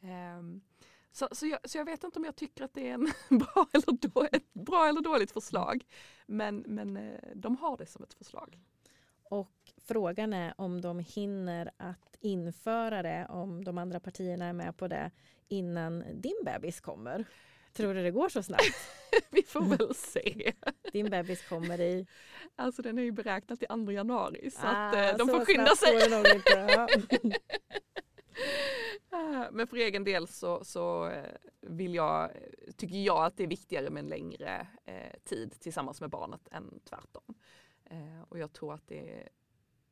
Ehm, 0.00 0.60
så, 1.12 1.28
så, 1.32 1.46
jag, 1.46 1.70
så 1.70 1.78
jag 1.78 1.84
vet 1.84 2.04
inte 2.04 2.18
om 2.18 2.24
jag 2.24 2.36
tycker 2.36 2.64
att 2.64 2.74
det 2.74 2.88
är 2.88 2.94
en 2.94 3.08
bra 3.38 3.66
eller 3.72 4.08
då, 4.08 4.26
ett 4.32 4.54
bra 4.54 4.86
eller 4.86 5.00
dåligt 5.00 5.32
förslag. 5.32 5.84
Men, 6.26 6.64
men 6.66 6.96
eh, 6.96 7.20
de 7.34 7.56
har 7.56 7.76
det 7.76 7.86
som 7.86 8.04
ett 8.04 8.14
förslag. 8.14 8.58
Och 9.24 9.63
frågan 9.86 10.32
är 10.32 10.54
om 10.56 10.80
de 10.80 10.98
hinner 10.98 11.70
att 11.76 12.16
införa 12.20 13.02
det, 13.02 13.26
om 13.28 13.64
de 13.64 13.78
andra 13.78 14.00
partierna 14.00 14.46
är 14.46 14.52
med 14.52 14.76
på 14.76 14.88
det 14.88 15.10
innan 15.48 16.04
din 16.14 16.42
bebis 16.44 16.80
kommer. 16.80 17.24
Tror 17.72 17.94
du 17.94 18.02
det 18.02 18.10
går 18.10 18.28
så 18.28 18.42
snabbt? 18.42 18.64
Vi 19.30 19.42
får 19.42 19.76
väl 19.76 19.94
se. 19.94 20.52
Din 20.92 21.10
bebis 21.10 21.48
kommer 21.48 21.80
i... 21.80 22.06
Alltså 22.56 22.82
den 22.82 22.98
är 22.98 23.02
ju 23.02 23.12
beräknad 23.12 23.58
till 23.58 23.68
2 23.68 23.92
januari 23.92 24.50
så 24.50 24.66
Ah, 24.66 24.70
att 24.70 24.94
eh, 24.94 25.16
de 25.18 25.28
så 25.28 25.38
får 25.38 25.44
skynda 25.44 25.76
sig. 25.76 25.96
Eh, 26.56 26.86
Men 29.52 29.66
för 29.66 29.76
egen 29.76 30.04
del 30.04 30.28
så, 30.28 30.64
så 30.64 31.08
eh, 31.08 31.34
vill 31.60 31.94
jag, 31.94 32.30
tycker 32.76 32.96
jag 32.96 33.24
att 33.24 33.36
det 33.36 33.42
är 33.42 33.48
viktigare 33.48 33.90
med 33.90 34.00
en 34.00 34.10
längre 34.10 34.66
eh, 34.84 35.20
tid 35.24 35.60
tillsammans 35.60 36.00
med 36.00 36.10
barnet 36.10 36.48
än 36.50 36.80
tvärtom. 36.84 37.34
Eh, 37.84 38.22
och 38.28 38.38
jag 38.38 38.52
tror 38.52 38.74
att 38.74 38.88
det 38.88 39.28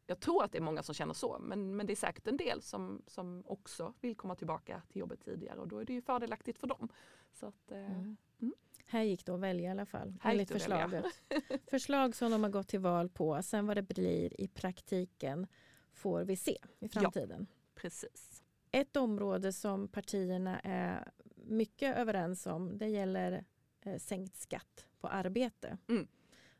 jag 0.07 0.21
tror 0.21 0.45
att 0.45 0.53
det 0.53 0.59
är 0.59 0.63
många 0.63 0.83
som 0.83 0.95
känner 0.95 1.15
så, 1.15 1.39
men, 1.41 1.77
men 1.77 1.87
det 1.87 1.93
är 1.93 1.97
säkert 1.97 2.27
en 2.27 2.37
del 2.37 2.63
som, 2.63 3.03
som 3.07 3.43
också 3.47 3.95
vill 4.01 4.17
komma 4.17 4.35
tillbaka 4.35 4.83
till 4.89 5.01
jobbet 5.01 5.25
tidigare 5.25 5.59
och 5.59 5.69
då 5.69 5.79
är 5.79 5.85
det 5.85 5.93
ju 5.93 6.03
fördelaktigt 6.03 6.59
för 6.59 6.67
dem. 6.67 6.89
Så 7.33 7.47
att, 7.47 7.71
eh, 7.71 7.79
Mm. 7.79 8.17
Mm. 8.41 8.55
Här 8.87 9.03
gick 9.03 9.27
det 9.27 9.35
att 9.35 9.41
välja 9.41 9.69
i 9.69 9.71
alla 9.71 9.87
fall, 9.87 10.15
Här 10.21 10.31
enligt 10.31 10.51
förslaget. 10.51 11.05
Förslag 11.71 12.15
som 12.15 12.31
de 12.31 12.43
har 12.43 12.51
gått 12.51 12.69
till 12.69 12.81
val 12.81 13.09
på. 13.09 13.43
Sen 13.43 13.67
vad 13.67 13.77
det 13.77 13.83
blir 13.83 14.41
i 14.41 14.49
praktiken 14.49 15.47
får 15.93 16.25
vi 16.25 16.37
se 16.37 16.59
i 16.79 16.89
framtiden. 16.89 17.47
Precis. 17.75 18.43
Ett 18.71 18.97
område 18.97 19.53
som 19.53 19.89
partierna 19.89 20.61
är 20.61 21.13
mycket 21.35 21.97
överens 21.97 22.47
om 22.47 22.79
det 22.79 22.89
gäller 22.89 23.45
eh, 23.81 23.99
sänkt 23.99 24.37
skatt 24.37 24.87
på 25.01 25.09
arbete. 25.09 25.79
Mm. 25.89 26.07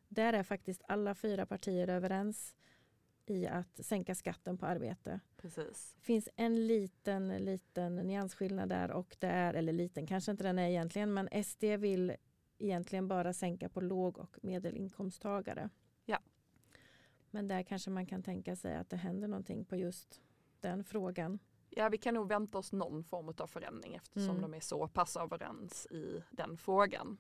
Där 0.09 0.33
är 0.33 0.43
faktiskt 0.43 0.83
alla 0.89 1.15
fyra 1.15 1.47
partier 1.47 1.89
överens 1.89 2.55
i 3.31 3.47
att 3.47 3.85
sänka 3.85 4.15
skatten 4.15 4.59
på 4.59 4.67
arbete. 4.67 5.21
Precis. 5.37 5.93
Det 5.97 6.03
finns 6.03 6.29
en 6.37 6.67
liten, 6.67 7.29
liten 7.29 7.97
nyansskillnad 7.97 8.69
där 8.69 8.91
och 8.91 9.17
det 9.19 9.27
är, 9.27 9.55
eller 9.55 9.73
liten 9.73 10.07
kanske 10.07 10.31
inte 10.31 10.45
den 10.45 10.59
är 10.59 10.69
egentligen, 10.69 11.15
men 11.15 11.45
SD 11.45 11.65
vill 11.65 12.17
egentligen 12.59 13.09
bara 13.09 13.33
sänka 13.33 13.69
på 13.69 13.81
låg 13.81 14.19
och 14.19 14.39
medelinkomsttagare. 14.43 15.71
Ja. 16.05 16.19
Men 17.31 17.49
där 17.49 17.63
kanske 17.63 17.91
man 17.91 18.07
kan 18.07 18.23
tänka 18.23 18.57
sig 18.57 18.77
att 18.77 18.91
det 18.91 18.97
händer 18.97 19.29
någonting 19.29 19.65
på 19.65 19.77
just 19.77 20.21
den 20.61 20.85
frågan. 20.85 21.39
Ja, 21.71 21.89
vi 21.89 21.99
kan 21.99 22.15
nog 22.15 22.29
vänta 22.29 22.59
oss 22.59 22.73
någon 22.73 23.05
form 23.05 23.35
av 23.39 23.47
förändring 23.47 23.95
eftersom 23.95 24.31
Mm. 24.37 24.43
de 24.43 24.55
är 24.55 24.61
så 24.61 24.89
pass 24.89 25.17
överens 25.17 25.87
i 25.91 26.23
den 26.31 26.57
frågan. 26.57 27.19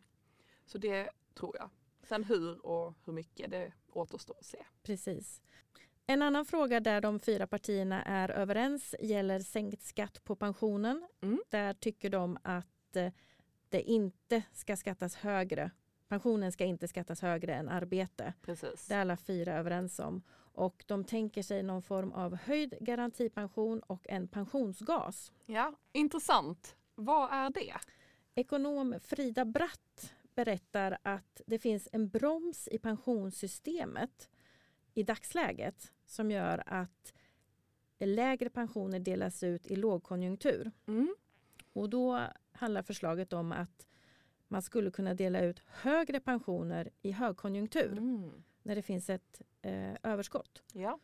Så 0.64 0.78
det 0.78 1.10
tror 1.34 1.56
jag. 1.56 1.70
Sen 2.02 2.24
hur 2.24 2.66
och 2.66 2.94
hur 3.04 3.12
mycket, 3.12 3.50
det 3.50 3.72
återstår 3.92 4.36
att 4.38 4.44
se. 4.44 4.64
Precis. 4.82 5.42
En 6.06 6.22
annan 6.22 6.44
fråga 6.44 6.80
där 6.80 7.00
de 7.00 7.18
fyra 7.20 7.46
partierna 7.46 8.02
är 8.02 8.30
överens 8.30 8.94
gäller 9.00 9.40
sänkt 9.40 9.82
skatt 9.82 10.24
på 10.24 10.36
pensionen. 10.36 11.08
Mm. 11.22 11.42
Där 11.50 11.74
tycker 11.74 12.10
de 12.10 12.38
att 12.42 12.96
eh, 12.96 13.12
det 13.68 13.82
inte 13.82 14.42
ska 14.52 14.76
skattas 14.76 15.14
högre. 15.14 15.70
Pensionen 16.08 16.52
ska 16.52 16.64
inte 16.64 16.88
skattas 16.88 17.22
högre 17.22 17.54
än 17.54 17.68
arbete. 17.68 18.34
Precis. 18.42 18.86
Det 18.86 18.94
är 18.94 19.00
alla 19.00 19.16
fyra 19.16 19.54
överens 19.54 19.98
om. 19.98 20.22
Och 20.54 20.84
de 20.86 21.04
tänker 21.04 21.42
sig 21.42 21.62
någon 21.62 21.82
form 21.82 22.12
av 22.12 22.36
höjd 22.36 22.74
garantipension 22.80 23.80
och 23.80 24.06
en 24.08 24.28
pensionsgas. 24.28 25.32
Ja, 25.46 25.74
intressant. 25.92 26.76
Vad 26.94 27.32
är 27.32 27.50
det? 27.50 27.74
Ekonom 28.34 28.94
Frida 29.02 29.44
Bratt 29.44 30.12
berättar 30.34 30.98
att 31.02 31.40
det 31.46 31.58
finns 31.58 31.88
en 31.92 32.08
broms 32.08 32.68
i 32.68 32.78
pensionssystemet 32.78 34.28
i 34.94 35.02
dagsläget 35.02 35.92
som 36.06 36.30
gör 36.30 36.62
att 36.66 37.12
lägre 37.98 38.50
pensioner 38.50 38.98
delas 39.00 39.42
ut 39.42 39.66
i 39.66 39.76
lågkonjunktur. 39.76 40.70
Mm. 40.86 41.14
Och 41.72 41.90
då 41.90 42.20
handlar 42.52 42.82
förslaget 42.82 43.32
om 43.32 43.52
att 43.52 43.86
man 44.48 44.62
skulle 44.62 44.90
kunna 44.90 45.14
dela 45.14 45.40
ut 45.40 45.62
högre 45.66 46.20
pensioner 46.20 46.90
i 47.02 47.12
högkonjunktur 47.12 47.92
Mm. 47.98 48.42
när 48.62 48.74
det 48.76 48.82
finns 48.82 49.10
ett 49.10 49.42
eh, 49.62 49.94
överskott. 50.02 50.62
Ja. 50.72 50.98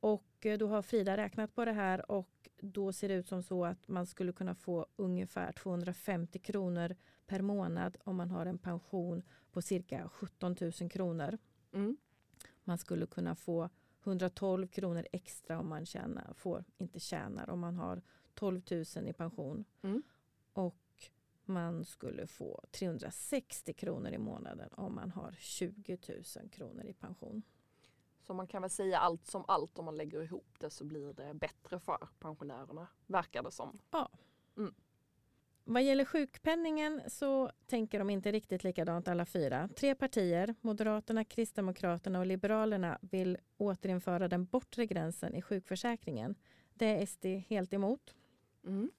Och 0.00 0.46
eh, 0.46 0.58
då 0.58 0.66
har 0.66 0.82
Frida 0.82 1.16
räknat 1.16 1.54
på 1.54 1.64
det 1.64 1.72
här 1.72 2.10
och 2.10 2.48
då 2.60 2.92
ser 2.92 3.08
det 3.08 3.14
ut 3.14 3.28
som 3.28 3.42
så 3.42 3.64
att 3.64 3.88
man 3.88 4.06
skulle 4.06 4.32
kunna 4.32 4.54
få 4.54 4.86
ungefär 4.96 5.52
250 5.52 6.38
kronor 6.38 6.96
per 7.26 7.40
månad 7.42 7.96
om 8.04 8.16
man 8.16 8.30
har 8.30 8.46
en 8.46 8.58
pension 8.58 9.22
på 9.52 9.62
cirka 9.62 10.08
17 10.08 10.56
000 10.80 10.90
kronor. 10.90 11.38
Mm. 11.72 11.96
Man 12.64 12.78
skulle 12.78 13.06
kunna 13.06 13.34
få 13.34 13.68
112 14.04 14.66
kronor 14.66 15.06
extra 15.12 15.58
om 15.58 15.68
man 15.68 15.86
tjänar, 15.86 16.32
får, 16.34 16.64
inte 16.78 17.00
tjänar, 17.00 17.50
om 17.50 17.60
man 17.60 17.76
har 17.76 18.02
12 18.34 18.62
000 18.70 19.08
i 19.08 19.12
pension. 19.12 19.64
Mm. 19.82 20.02
Och 20.52 21.10
man 21.44 21.84
skulle 21.84 22.26
få 22.26 22.60
360 22.70 23.72
kronor 23.72 24.10
i 24.10 24.18
månaden 24.18 24.68
om 24.72 24.94
man 24.94 25.10
har 25.10 25.36
20 25.38 25.98
000 26.08 26.48
kronor 26.50 26.84
i 26.84 26.92
pension. 26.92 27.42
Så 28.20 28.34
man 28.34 28.46
kan 28.46 28.62
väl 28.62 28.70
säga 28.70 28.98
allt 28.98 29.26
som 29.26 29.44
allt 29.48 29.78
om 29.78 29.84
man 29.84 29.96
lägger 29.96 30.22
ihop 30.22 30.56
det 30.58 30.70
så 30.70 30.84
blir 30.84 31.12
det 31.12 31.34
bättre 31.34 31.80
för 31.80 32.08
pensionärerna, 32.18 32.86
verkar 33.06 33.42
det 33.42 33.50
som. 33.50 33.78
Vad 35.64 35.82
gäller 35.82 36.04
sjukpenningen 36.04 37.00
så 37.06 37.50
tänker 37.66 37.98
de 37.98 38.10
inte 38.10 38.32
riktigt 38.32 38.64
likadant 38.64 39.08
alla 39.08 39.26
fyra. 39.26 39.68
Tre 39.76 39.94
partier, 39.94 40.54
Moderaterna, 40.60 41.24
Kristdemokraterna 41.24 42.18
och 42.18 42.26
Liberalerna 42.26 42.98
vill 43.02 43.38
återinföra 43.56 44.28
den 44.28 44.44
bortre 44.44 44.86
gränsen 44.86 45.34
i 45.34 45.42
sjukförsäkringen. 45.42 46.34
Det 46.74 46.86
är 46.86 47.02
SD 47.06 47.24
helt 47.48 47.72
emot. 47.74 48.14
Mm. 48.66 48.90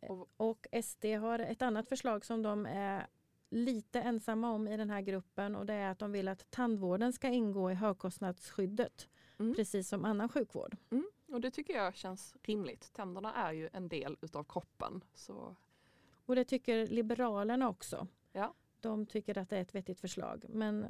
Och- 0.00 0.28
Och 0.36 0.66
SD 0.72 1.04
har 1.04 1.38
ett 1.38 1.62
annat 1.62 1.88
förslag 1.88 2.24
som 2.24 2.42
de 2.42 2.66
är 2.66 3.06
lite 3.50 4.00
ensamma 4.00 4.50
om 4.52 4.68
i 4.68 4.76
den 4.76 4.90
här 4.90 5.00
gruppen 5.00 5.56
och 5.56 5.66
det 5.66 5.74
är 5.74 5.90
att 5.90 5.98
de 5.98 6.12
vill 6.12 6.28
att 6.28 6.50
tandvården 6.50 7.12
ska 7.12 7.28
ingå 7.28 7.70
i 7.70 7.74
högkostnadsskyddet. 7.74 9.08
Mm. 9.38 9.54
precis 9.54 9.88
som 9.88 10.04
annan 10.04 10.28
sjukvård. 10.28 10.76
Mm. 10.90 11.06
Och 11.28 11.40
det 11.40 11.50
tycker 11.50 11.74
jag 11.74 11.94
känns 11.96 12.36
rimligt. 12.42 12.92
Tänderna 12.92 13.34
är 13.34 13.52
ju 13.52 13.68
en 13.72 13.88
del 13.88 14.16
utav 14.20 14.44
kroppen. 14.44 15.04
Så 15.14 15.56
Och 16.26 16.34
det 16.34 16.44
tycker 16.44 16.86
Liberalerna 16.86 17.68
också. 17.68 18.06
Ja. 18.32 18.54
De 18.80 19.06
tycker 19.06 19.38
att 19.38 19.50
det 19.50 19.56
är 19.56 19.62
ett 19.62 19.74
vettigt 19.74 20.00
förslag. 20.00 20.44
Men 20.48 20.86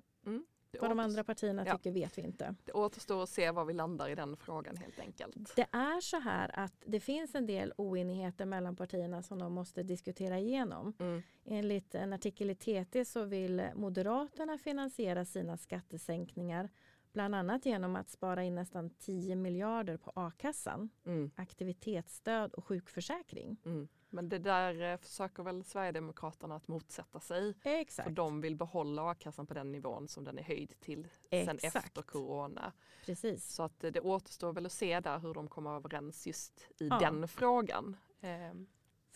det, 0.71 0.81
vad 0.81 0.90
de 0.90 1.00
andra 1.00 1.25
partierna 1.25 1.66
Ja. 1.66 1.76
tycker 1.76 1.90
vet 1.93 2.19
vi 2.19 2.23
inte. 2.23 2.55
det 2.64 2.73
återstår 2.73 3.23
att 3.23 3.28
se 3.28 3.50
var 3.50 3.64
vi 3.64 3.73
landar 3.73 4.09
i 4.09 4.14
den 4.14 4.37
frågan 4.37 4.76
helt 4.76 5.00
enkelt. 5.00 5.57
Det 5.57 5.66
är 5.73 6.00
så 6.00 6.21
här 6.21 6.59
att 6.59 6.73
det 6.87 7.00
finns 7.00 7.35
en 7.35 7.47
del 7.47 7.73
oenigheter 7.76 8.45
mellan 8.47 8.76
partierna 8.76 9.23
som 9.23 9.38
de 9.38 9.52
måste 9.52 9.83
diskutera 9.83 10.38
igenom. 10.38 10.93
Mm. 10.99 11.23
Enligt 11.45 11.95
en 11.95 12.12
artikel 12.12 12.50
i 12.50 12.55
TT 12.55 13.05
så 13.05 13.25
vill 13.25 13.62
Moderaterna 13.75 14.59
finansiera 14.59 15.25
sina 15.25 15.57
skattesänkningar 15.57 16.71
bland 17.17 17.35
annat 17.35 17.67
genom 17.67 17.97
att 17.97 18.11
spara 18.11 18.45
in 18.45 18.55
nästan 18.55 18.91
10 18.91 19.37
miljarder 19.37 19.97
på 19.97 20.13
a-kassan, 20.15 20.91
Mm. 21.07 21.31
aktivitetsstöd 21.37 22.55
och 22.55 22.65
sjukförsäkring. 22.65 23.57
Mm. 23.65 23.89
Men 24.11 24.29
det 24.29 24.39
där 24.39 24.93
eh, 24.93 24.97
försöker 24.97 25.43
väl 25.43 25.65
Sverigedemokraterna 25.65 26.57
att 26.57 26.69
motsätta 26.69 27.21
sig. 27.21 27.55
För 27.55 27.71
Exakt. 27.71 28.15
de 28.15 28.41
vill 28.41 28.57
behålla 28.57 29.11
a-kassan 29.11 29.47
på 29.47 29.55
den 29.55 29.73
nivån 29.73 30.09
som 30.09 30.25
den 30.25 30.39
är 30.39 30.43
höjd 30.43 30.81
till 30.81 31.09
sen 31.31 31.59
efter 31.63 32.03
corona. 32.03 32.73
Precis. 33.07 33.55
Så 33.55 33.63
att 33.63 33.85
eh, 33.85 33.93
det 33.93 34.01
återstår 34.01 34.53
väl 34.53 34.67
att 34.67 34.73
se 34.73 35.01
där 35.01 35.19
hur 35.19 35.35
de 35.35 35.49
kommer 35.49 35.77
överens 35.77 36.27
just 36.27 36.61
i 36.81 36.89
Ja. 36.89 36.99
den 36.99 37.29
frågan. 37.29 37.97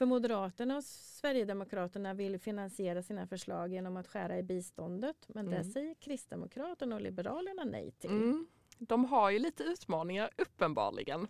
För 0.01 0.07
Moderaterna 0.07 0.77
och 0.77 0.85
Sverigedemokraterna 0.85 2.15
vill 2.15 2.39
finansiera 2.39 3.03
sina 3.03 3.27
förslag 3.27 3.73
genom 3.73 3.97
att 3.97 4.07
skära 4.07 4.39
i 4.39 4.43
biståndet. 4.43 5.17
Men 5.29 5.47
det 5.51 5.57
Mm. 5.57 5.73
säger 5.73 5.95
Kristdemokraterna 5.95 6.95
och 6.95 7.01
Liberalerna 7.01 7.65
nej 7.65 7.91
till. 7.91 8.11
mm. 8.11 8.47
De 8.79 9.05
har 9.05 9.31
ju 9.31 9.39
lite 9.39 9.63
utmaningar 9.63 10.31
uppenbarligen. 10.39 11.29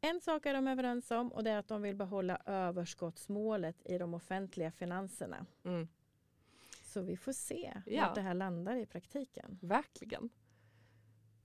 En 0.00 0.20
sak 0.20 0.46
är 0.46 0.54
de 0.54 0.68
överens 0.68 1.10
om 1.10 1.32
och 1.32 1.44
det 1.44 1.50
är 1.50 1.58
att 1.58 1.68
de 1.68 1.82
vill 1.82 1.96
behålla 1.96 2.36
överskottsmålet 2.46 3.76
i 3.84 3.98
de 3.98 4.14
offentliga 4.14 4.70
finanserna. 4.72 5.46
Mm. 5.64 5.88
Så 6.82 7.00
vi 7.02 7.16
får 7.16 7.32
se 7.32 7.74
Ja. 7.86 8.06
vart 8.06 8.14
det 8.14 8.20
här 8.20 8.34
landar 8.34 8.76
i 8.76 8.86
praktiken. 8.86 9.58
Verkligen. 9.62 10.30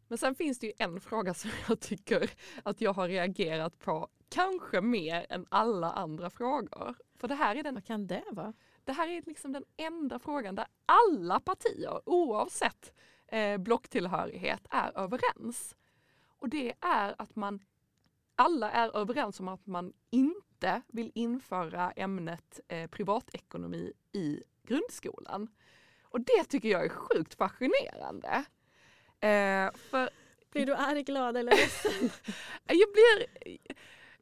Men 0.08 0.18
sen 0.18 0.36
finns 0.36 0.60
det 0.60 0.68
ju 0.68 0.74
en 0.78 1.00
fråga 1.02 1.34
som 1.34 1.52
jag 1.70 1.80
tycker 1.80 2.32
att 2.64 2.82
jag 2.82 2.94
har 2.94 3.08
reagerat 3.08 3.80
på 3.80 4.08
kanske 4.30 4.82
mer 4.82 5.26
än 5.30 5.46
alla 5.50 5.92
andra 5.92 6.30
frågor. 6.30 6.96
För 7.16 7.28
det 7.28 7.36
här 7.36 7.56
är 7.56 7.64
den 7.64 7.74
Vad 7.74 7.86
kan 7.86 8.08
det 8.08 8.24
vara? 8.32 8.54
Det 8.84 8.92
här 8.92 9.08
är 9.08 9.22
liksom 9.26 9.52
den 9.52 9.66
enda 9.78 10.20
frågan 10.20 10.56
där 10.56 10.68
alla 10.86 11.40
partier 11.40 12.02
oavsett 12.06 12.94
eh, 13.28 13.58
blocktillhörighet 13.58 14.68
är 14.70 14.98
överens. 14.98 15.76
Och 16.40 16.50
det 16.50 16.74
är 16.82 17.16
att 17.18 17.36
man 17.36 17.60
alla 18.36 18.72
är 18.72 18.98
överens 18.98 19.40
om 19.40 19.48
att 19.48 19.66
man 19.66 19.94
inte 20.10 20.82
vill 20.88 21.12
införa 21.16 21.92
ämnet 21.92 22.60
eh, 22.68 22.90
privatekonomi 22.90 23.94
i 24.12 24.44
grundskolan. 24.64 25.48
Och 26.04 26.22
det 26.22 26.44
tycker 26.50 26.70
jag 26.70 26.86
är 26.86 26.90
sjukt 26.90 27.34
fascinerande. 27.34 28.46
Eh, 29.20 29.80
för 29.90 30.10
Blir 30.52 30.66
du 30.66 30.76
arg, 30.76 31.04
glad 31.04 31.38
eller 31.38 31.52
ledsen? 31.52 32.10
jag 32.68 32.90
blir... 32.94 33.26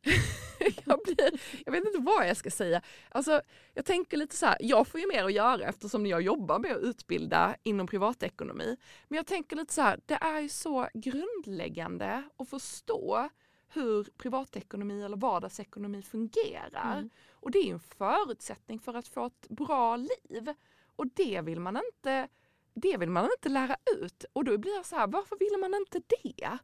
jag 0.85 0.99
blir... 1.03 1.39
Jag 1.65 1.71
vet 1.71 1.85
inte 1.85 1.99
vad 1.99 2.27
jag 2.27 2.37
ska 2.37 2.49
säga. 2.49 2.81
Alltså, 3.09 3.41
jag 3.73 3.85
tänker 3.85 4.17
lite 4.17 4.35
så 4.35 4.45
här, 4.45 4.57
jag 4.59 4.87
får 4.87 4.99
ju 4.99 5.07
mer 5.07 5.23
att 5.23 5.33
göra 5.33 5.63
eftersom 5.63 6.05
jag 6.05 6.21
jobbar 6.21 6.59
med 6.59 6.71
att 6.71 6.81
utbilda 6.81 7.55
inom 7.63 7.87
privatekonomi. 7.87 8.77
Men 9.07 9.17
jag 9.17 9.27
tänker 9.27 9.55
lite 9.55 9.73
så 9.73 9.81
här, 9.81 9.99
det 10.05 10.17
är 10.21 10.39
ju 10.39 10.49
så 10.49 10.87
grundläggande 10.93 12.23
att 12.37 12.49
förstå 12.49 13.29
hur 13.69 14.03
privatekonomi 14.03 15.03
eller 15.03 15.17
vardagsekonomi 15.17 16.01
fungerar. 16.01 16.97
Mm. 16.97 17.09
Och 17.31 17.51
det 17.51 17.59
är 17.59 17.73
en 17.73 17.79
förutsättning 17.79 18.79
för 18.79 18.93
att 18.93 19.07
få 19.07 19.25
ett 19.25 19.49
bra 19.49 19.95
liv. 19.95 20.53
Och 20.95 21.07
det 21.07 21.41
vill 21.41 21.59
man 21.59 21.77
inte, 21.77 22.27
det 22.73 22.97
vill 22.97 23.09
man 23.09 23.29
inte 23.37 23.49
lära 23.49 23.75
ut. 23.97 24.25
Och 24.33 24.43
då 24.43 24.57
blir 24.57 24.75
jag 24.75 24.85
så 24.85 24.95
här, 24.95 25.07
varför 25.07 25.37
vill 25.39 25.59
man 25.59 25.73
inte 25.73 26.01
det? 26.07 26.57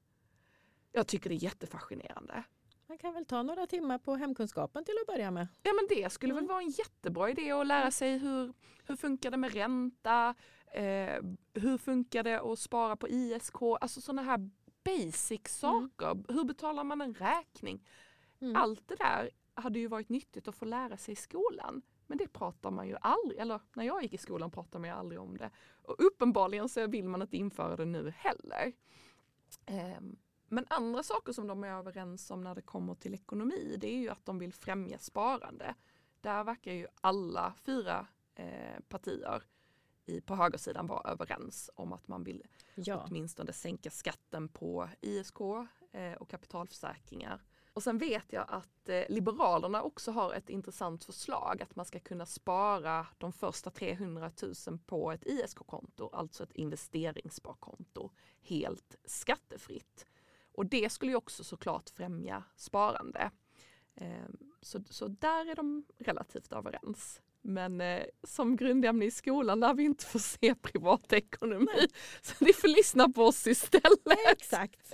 Jag 0.91 1.07
tycker 1.07 1.29
det 1.29 1.35
är 1.35 1.43
jättefascinerande. 1.43 2.43
Man 2.93 2.97
kan 2.97 3.13
väl 3.13 3.25
ta 3.25 3.43
några 3.43 3.67
timmar 3.67 3.97
på 3.97 4.15
hemkunskapen 4.15 4.85
till 4.85 4.93
att 5.01 5.07
börja 5.15 5.31
med. 5.31 5.47
Ja 5.63 5.71
men 5.73 5.87
det 5.97 6.11
skulle 6.11 6.33
väl 6.33 6.43
Mm. 6.43 6.53
vara 6.53 6.61
en 6.61 6.69
jättebra 6.69 7.29
idé 7.29 7.51
att 7.51 7.67
lära 7.67 7.91
sig 7.91 8.17
hur, 8.17 8.53
hur 8.87 8.95
funkar 8.95 9.31
det 9.31 9.37
med 9.37 9.53
ränta, 9.53 10.35
eh, 10.73 11.23
hur 11.53 11.77
funkar 11.77 12.23
det 12.23 12.41
att 12.41 12.59
spara 12.59 12.95
på 12.95 13.09
ISK, 13.09 13.61
alltså 13.81 14.01
sådana 14.01 14.21
här 14.21 14.49
basic 14.83 15.41
saker. 15.47 16.33
Hur 16.33 16.43
betalar 16.43 16.83
man 16.83 17.01
en 17.01 17.13
räkning? 17.13 17.87
Mm. 18.41 18.55
Allt 18.55 18.87
det 18.87 18.95
där 18.95 19.29
hade 19.53 19.79
ju 19.79 19.87
varit 19.87 20.09
nyttigt 20.09 20.47
att 20.47 20.55
få 20.55 20.65
lära 20.65 20.97
sig 20.97 21.11
i 21.11 21.15
skolan. 21.15 21.81
Men 22.07 22.17
det 22.17 22.27
pratar 22.27 22.71
man 22.71 22.87
ju 22.87 22.97
aldrig, 23.01 23.39
eller 23.39 23.59
när 23.73 23.83
jag 23.83 24.03
gick 24.03 24.13
i 24.13 24.17
skolan 24.17 24.51
pratade 24.51 24.79
man 24.79 24.89
ju 24.89 24.95
aldrig 24.95 25.21
om 25.21 25.37
det. 25.37 25.49
Och 25.81 25.95
uppenbarligen 26.05 26.69
så 26.69 26.87
vill 26.87 27.07
man 27.07 27.21
inte 27.21 27.37
införa 27.37 27.75
det 27.75 27.85
nu 27.85 28.13
heller. 28.17 28.73
Ehm, 29.65 30.15
Men 30.53 30.65
andra 30.69 31.03
saker 31.03 31.33
som 31.33 31.47
de 31.47 31.63
är 31.63 31.67
överens 31.67 32.31
om 32.31 32.43
när 32.43 32.55
det 32.55 32.61
kommer 32.61 32.95
till 32.95 33.13
ekonomi 33.13 33.75
det 33.79 33.87
är 33.87 33.97
ju 33.97 34.09
att 34.09 34.25
de 34.25 34.39
vill 34.39 34.53
främja 34.53 34.99
sparande. 34.99 35.75
Där 36.21 36.43
verkar 36.43 36.71
ju 36.71 36.87
alla 37.01 37.53
fyra 37.65 38.07
eh, 38.35 38.79
partier 38.89 39.43
i, 40.05 40.21
på 40.21 40.35
högersidan 40.35 40.87
vara 40.87 41.11
överens 41.11 41.69
om 41.75 41.93
att 41.93 42.07
man 42.07 42.23
vill 42.23 42.43
Ja. 42.75 43.05
åtminstone 43.07 43.53
sänka 43.53 43.89
skatten 43.89 44.49
på 44.49 44.89
ISK 45.01 45.39
eh, 45.91 46.13
och 46.13 46.29
kapitalförsäkringar. 46.29 47.41
Och 47.73 47.83
sen 47.83 47.97
vet 47.97 48.33
jag 48.33 48.45
att 48.49 48.89
eh, 48.89 49.03
Liberalerna 49.09 49.81
också 49.81 50.11
har 50.11 50.33
ett 50.33 50.49
intressant 50.49 51.03
förslag 51.03 51.61
att 51.61 51.75
man 51.75 51.85
ska 51.85 51.99
kunna 51.99 52.25
spara 52.25 53.07
de 53.17 53.33
första 53.33 53.69
300 53.69 54.31
000 54.67 54.79
på 54.85 55.11
ett 55.11 55.25
ISK-konto, 55.25 56.09
alltså 56.13 56.43
ett 56.43 56.51
investeringssparkonto, 56.51 58.11
helt 58.41 58.95
skattefritt. 59.05 60.05
Och 60.53 60.65
det 60.65 60.91
skulle 60.91 61.11
ju 61.11 61.15
också 61.15 61.43
såklart 61.43 61.89
främja 61.89 62.43
sparande. 62.55 63.31
Eh, 63.95 64.25
så, 64.61 64.83
så 64.89 65.07
där 65.07 65.51
är 65.51 65.55
de 65.55 65.85
relativt 65.97 66.53
överens. 66.53 67.21
Men 67.41 67.81
eh, 67.81 68.03
som 68.23 68.55
grundämne 68.55 69.05
i 69.05 69.11
skolan 69.11 69.59
lär 69.59 69.73
vi 69.73 69.83
inte 69.83 70.05
få 70.05 70.19
se 70.19 70.55
privatekonomi. 70.55 71.87
Så 72.21 72.45
ni 72.45 72.53
får 72.53 72.67
lyssna 72.67 73.09
på 73.09 73.23
oss 73.23 73.47
istället. 73.47 74.07
Exakt. 74.31 74.93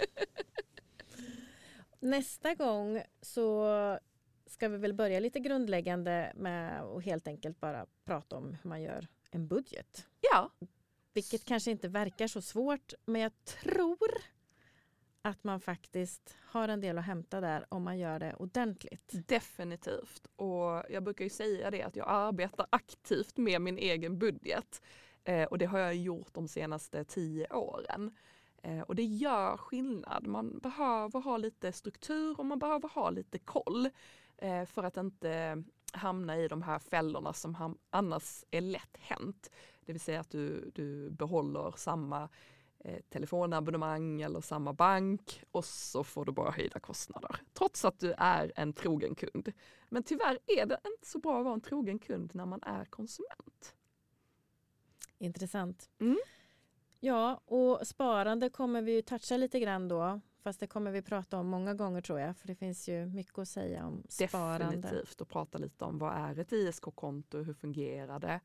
Nästa 1.99 2.55
gång 2.55 3.01
så 3.21 3.67
ska 4.45 4.69
vi 4.69 4.77
väl 4.77 4.93
börja 4.93 5.19
lite 5.19 5.39
grundläggande 5.39 6.33
med 6.35 6.81
att 6.81 7.03
helt 7.03 7.27
enkelt 7.27 7.59
bara 7.59 7.85
prata 8.05 8.37
om 8.37 8.57
hur 8.63 8.69
man 8.69 8.81
gör 8.81 9.07
en 9.31 9.47
budget. 9.47 10.07
Ja, 10.31 10.51
Vilket 11.13 11.45
kanske 11.45 11.71
inte 11.71 11.87
verkar 11.87 12.27
så 12.27 12.41
svårt 12.41 12.93
men 13.05 13.21
jag 13.21 13.45
tror 13.45 14.09
att 15.29 15.43
man 15.43 15.59
faktiskt 15.59 16.37
har 16.41 16.67
en 16.67 16.81
del 16.81 16.97
att 16.97 17.05
hämta 17.05 17.41
där 17.41 17.65
om 17.69 17.83
man 17.83 17.97
gör 17.97 18.19
det 18.19 18.33
ordentligt. 18.33 19.11
definitivt. 19.27 20.27
Och 20.35 20.83
jag 20.89 21.03
brukar 21.03 21.23
ju 21.23 21.29
säga 21.29 21.71
det 21.71 21.83
att 21.83 21.95
jag 21.95 22.07
arbetar 22.09 22.67
aktivt 22.69 23.37
med 23.37 23.61
min 23.61 23.77
egen 23.77 24.19
budget. 24.19 24.81
Eh, 25.23 25.43
och 25.43 25.57
det 25.57 25.65
har 25.65 25.79
jag 25.79 25.95
gjort 25.95 26.33
de 26.33 26.47
senaste 26.47 27.03
tio 27.03 27.53
åren. 27.53 28.11
Eh, 28.61 28.81
och 28.81 28.95
det 28.95 29.03
gör 29.03 29.57
skillnad. 29.57 30.27
Man 30.27 30.59
behöver 30.59 31.19
ha 31.19 31.37
lite 31.37 31.71
struktur 31.71 32.39
och 32.39 32.45
man 32.45 32.59
behöver 32.59 32.89
ha 32.89 33.09
lite 33.09 33.39
koll. 33.39 33.89
Eh, 34.37 34.65
för 34.65 34.83
att 34.83 34.97
inte 34.97 35.63
hamna 35.93 36.37
i 36.37 36.47
de 36.47 36.61
här 36.61 36.79
fällorna 36.79 37.33
som 37.33 37.77
annars 37.89 38.43
är 38.51 38.61
lätt 38.61 38.97
hänt. 38.99 39.51
Det 39.85 39.91
vill 39.91 40.01
säga 40.01 40.19
att 40.19 40.29
du, 40.29 40.71
du 40.75 41.09
behåller 41.09 41.73
samma 41.77 42.29
eh, 42.79 42.99
telefonabonnemang 43.09 44.21
eller 44.21 44.41
samma 44.41 44.73
bank 44.73 45.43
och 45.51 45.65
så 45.65 46.03
får 46.03 46.25
du 46.25 46.31
bara 46.31 46.51
höjda 46.51 46.79
kostnader. 46.79 47.35
Trots 47.53 47.85
att 47.85 47.99
du 47.99 48.13
är 48.17 48.51
en 48.55 48.73
trogen 48.73 49.15
kund. 49.15 49.51
Men 49.89 50.03
tyvärr 50.03 50.39
är 50.45 50.65
det 50.65 50.79
inte 50.85 51.07
så 51.07 51.19
bra 51.19 51.37
att 51.39 51.43
vara 51.45 51.53
en 51.53 51.61
trogen 51.61 51.99
kund 51.99 52.31
när 52.35 52.45
man 52.45 52.63
är 52.63 52.85
konsument. 52.85 53.75
Intressant. 55.17 55.89
Mm. 55.99 56.19
Ja, 56.99 57.41
och 57.45 57.87
sparande 57.87 58.49
kommer 58.49 58.81
vi 58.81 58.91
ju 58.91 59.01
toucha 59.01 59.37
lite 59.37 59.59
grann 59.59 59.87
då. 59.87 60.21
Fast 60.43 60.59
det 60.59 60.67
kommer 60.67 60.91
vi 60.91 61.01
prata 61.01 61.37
om 61.37 61.47
många 61.47 61.73
gånger 61.73 62.01
tror 62.01 62.19
jag. 62.19 62.37
För 62.37 62.47
det 62.47 62.55
finns 62.55 62.89
ju 62.89 63.05
mycket 63.05 63.37
att 63.37 63.47
säga 63.47 63.85
om 63.85 64.03
sparande. 64.09 64.75
Definitivt 64.75 65.21
och 65.21 65.29
prata 65.29 65.57
lite 65.57 65.85
om 65.85 65.97
vad 65.97 66.13
är 66.13 66.39
ett 66.39 66.53
ISK-konto, 66.53 67.37
hur 67.37 67.53
fungerar 67.53 68.19
det 68.19 68.39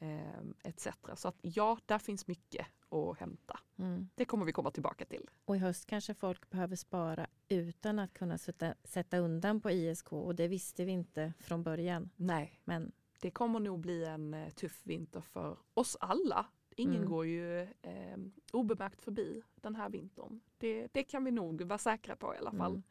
eh, 0.00 0.70
etc. 0.70 0.88
Så 1.16 1.28
att 1.28 1.36
ja, 1.40 1.78
där 1.86 1.98
finns 1.98 2.26
mycket 2.26 2.66
att 2.90 3.18
hämta. 3.18 3.60
Mm. 3.76 4.08
Det 4.14 4.24
kommer 4.24 4.44
vi 4.44 4.52
komma 4.52 4.70
tillbaka 4.70 5.04
till. 5.04 5.30
Och 5.44 5.56
i 5.56 5.58
höst 5.58 5.86
kanske 5.86 6.14
folk 6.14 6.50
behöver 6.50 6.76
spara 6.76 7.26
utan 7.48 7.98
att 7.98 8.14
kunna 8.14 8.38
sätta, 8.38 8.74
sätta 8.84 9.18
undan 9.18 9.60
på 9.60 9.70
ISK. 9.70 10.12
Och 10.12 10.34
det 10.34 10.48
visste 10.48 10.84
vi 10.84 10.92
inte 10.92 11.32
från 11.40 11.62
början. 11.62 12.10
Nej, 12.16 12.60
Men 12.64 12.92
det 13.20 13.30
kommer 13.30 13.60
nog 13.60 13.80
bli 13.80 14.04
en 14.04 14.34
eh, 14.34 14.50
tuff 14.50 14.80
vinter 14.84 15.20
för 15.20 15.58
oss 15.74 15.96
alla. 16.00 16.46
Ingen 16.76 16.96
Mm. 16.96 17.08
går 17.08 17.26
ju 17.26 17.62
eh, 17.62 18.18
obemärkt 18.52 19.02
förbi 19.02 19.42
den 19.54 19.74
här 19.76 19.88
vintern. 19.90 20.40
Det, 20.58 20.88
det 20.92 21.02
kan 21.04 21.24
vi 21.24 21.30
nog 21.30 21.62
vara 21.62 21.78
säkra 21.78 22.16
på 22.16 22.34
i 22.34 22.38
alla 22.38 22.52
fall. 22.52 22.72
Mm. 22.72 22.82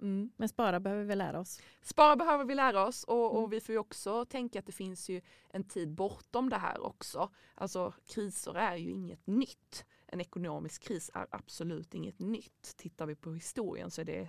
Mm. 0.00 0.30
Men 0.36 0.48
spara 0.48 0.80
behöver 0.80 1.04
vi 1.04 1.14
lära 1.16 1.40
oss. 1.40 1.60
Spara 1.82 2.16
behöver 2.16 2.44
vi 2.44 2.54
lära 2.54 2.86
oss 2.86 3.04
och, 3.04 3.30
Mm. 3.30 3.42
och 3.44 3.52
vi 3.52 3.60
får 3.60 3.72
ju 3.72 3.78
också 3.78 4.24
tänka 4.24 4.58
att 4.58 4.66
det 4.66 4.72
finns 4.72 5.08
ju 5.08 5.20
en 5.50 5.64
tid 5.64 5.94
bortom 5.94 6.48
det 6.48 6.56
här 6.56 6.86
också. 6.86 7.30
Alltså 7.54 7.92
kriser 8.06 8.54
är 8.54 8.76
ju 8.76 8.90
inget 8.90 9.26
nytt. 9.26 9.84
En 10.06 10.20
ekonomisk 10.20 10.82
kris 10.82 11.10
är 11.14 11.26
absolut 11.30 11.94
inget 11.94 12.18
nytt. 12.18 12.74
Tittar 12.76 13.06
vi 13.06 13.14
på 13.14 13.32
historien 13.32 13.90
så 13.90 14.00
är 14.00 14.04
det 14.04 14.20
eh, 14.20 14.28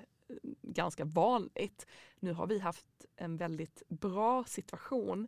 ganska 0.62 1.06
vanligt. 1.06 1.86
Nu 2.20 2.34
har 2.34 2.48
vi 2.48 2.60
haft 2.60 3.06
en 3.16 3.38
väldigt 3.38 3.84
bra 3.88 4.44
situation 4.44 5.28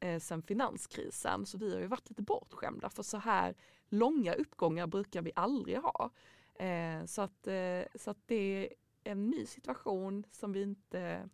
eh, 0.00 0.20
sedan 0.20 0.42
finanskrisen 0.42 1.46
så 1.46 1.58
vi 1.58 1.74
har 1.74 1.80
ju 1.80 1.86
varit 1.86 2.08
lite 2.10 2.22
bortskämda 2.22 2.90
för 2.90 3.02
så 3.02 3.16
här 3.16 3.54
långa 3.88 4.34
uppgångar 4.34 4.86
brukar 4.86 5.22
vi 5.22 5.32
aldrig 5.36 5.78
ha. 5.78 6.10
Eh, 6.54 7.04
så, 7.04 7.22
att, 7.22 7.46
eh, 7.46 7.82
så 7.94 8.10
att 8.10 8.18
det 8.26 8.68
en 9.06 9.30
ny 9.30 9.46
situation 9.46 10.26
som 10.30 10.52
vi 10.52 10.62
inte 10.62 11.28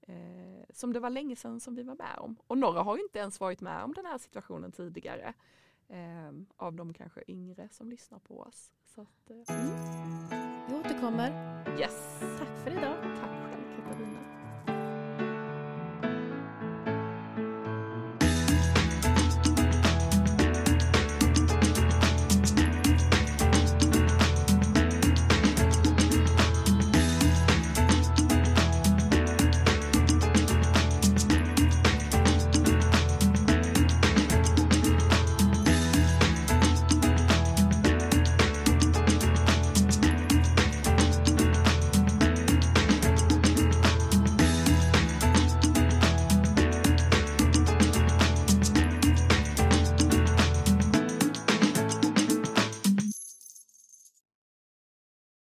eh, 0.00 0.64
som 0.70 0.92
det 0.92 1.00
var 1.00 1.10
länge 1.10 1.36
sedan 1.36 1.60
som 1.60 1.74
vi 1.74 1.82
var 1.82 1.94
med 1.94 2.18
om. 2.18 2.36
Och 2.46 2.58
några 2.58 2.82
har 2.82 2.96
ju 2.96 3.02
inte 3.02 3.18
ens 3.18 3.40
varit 3.40 3.60
med 3.60 3.84
om 3.84 3.92
den 3.92 4.06
här 4.06 4.18
situationen 4.18 4.72
tidigare. 4.72 5.34
Eh, 5.88 6.32
av 6.56 6.74
de 6.74 6.94
kanske 6.94 7.22
yngre 7.28 7.68
som 7.72 7.90
lyssnar 7.90 8.18
på 8.18 8.40
oss. 8.40 8.72
Så 8.84 9.00
att, 9.00 9.30
eh, 9.30 9.56
mm. 9.56 10.68
Vi 10.68 10.74
återkommer. 10.74 11.30
Yes! 11.80 12.20
Tack 12.38 12.64
för 12.64 12.70
idag. 12.70 12.96
Tack 13.02 13.50
själv 13.50 13.76
Katarina. 13.76 14.41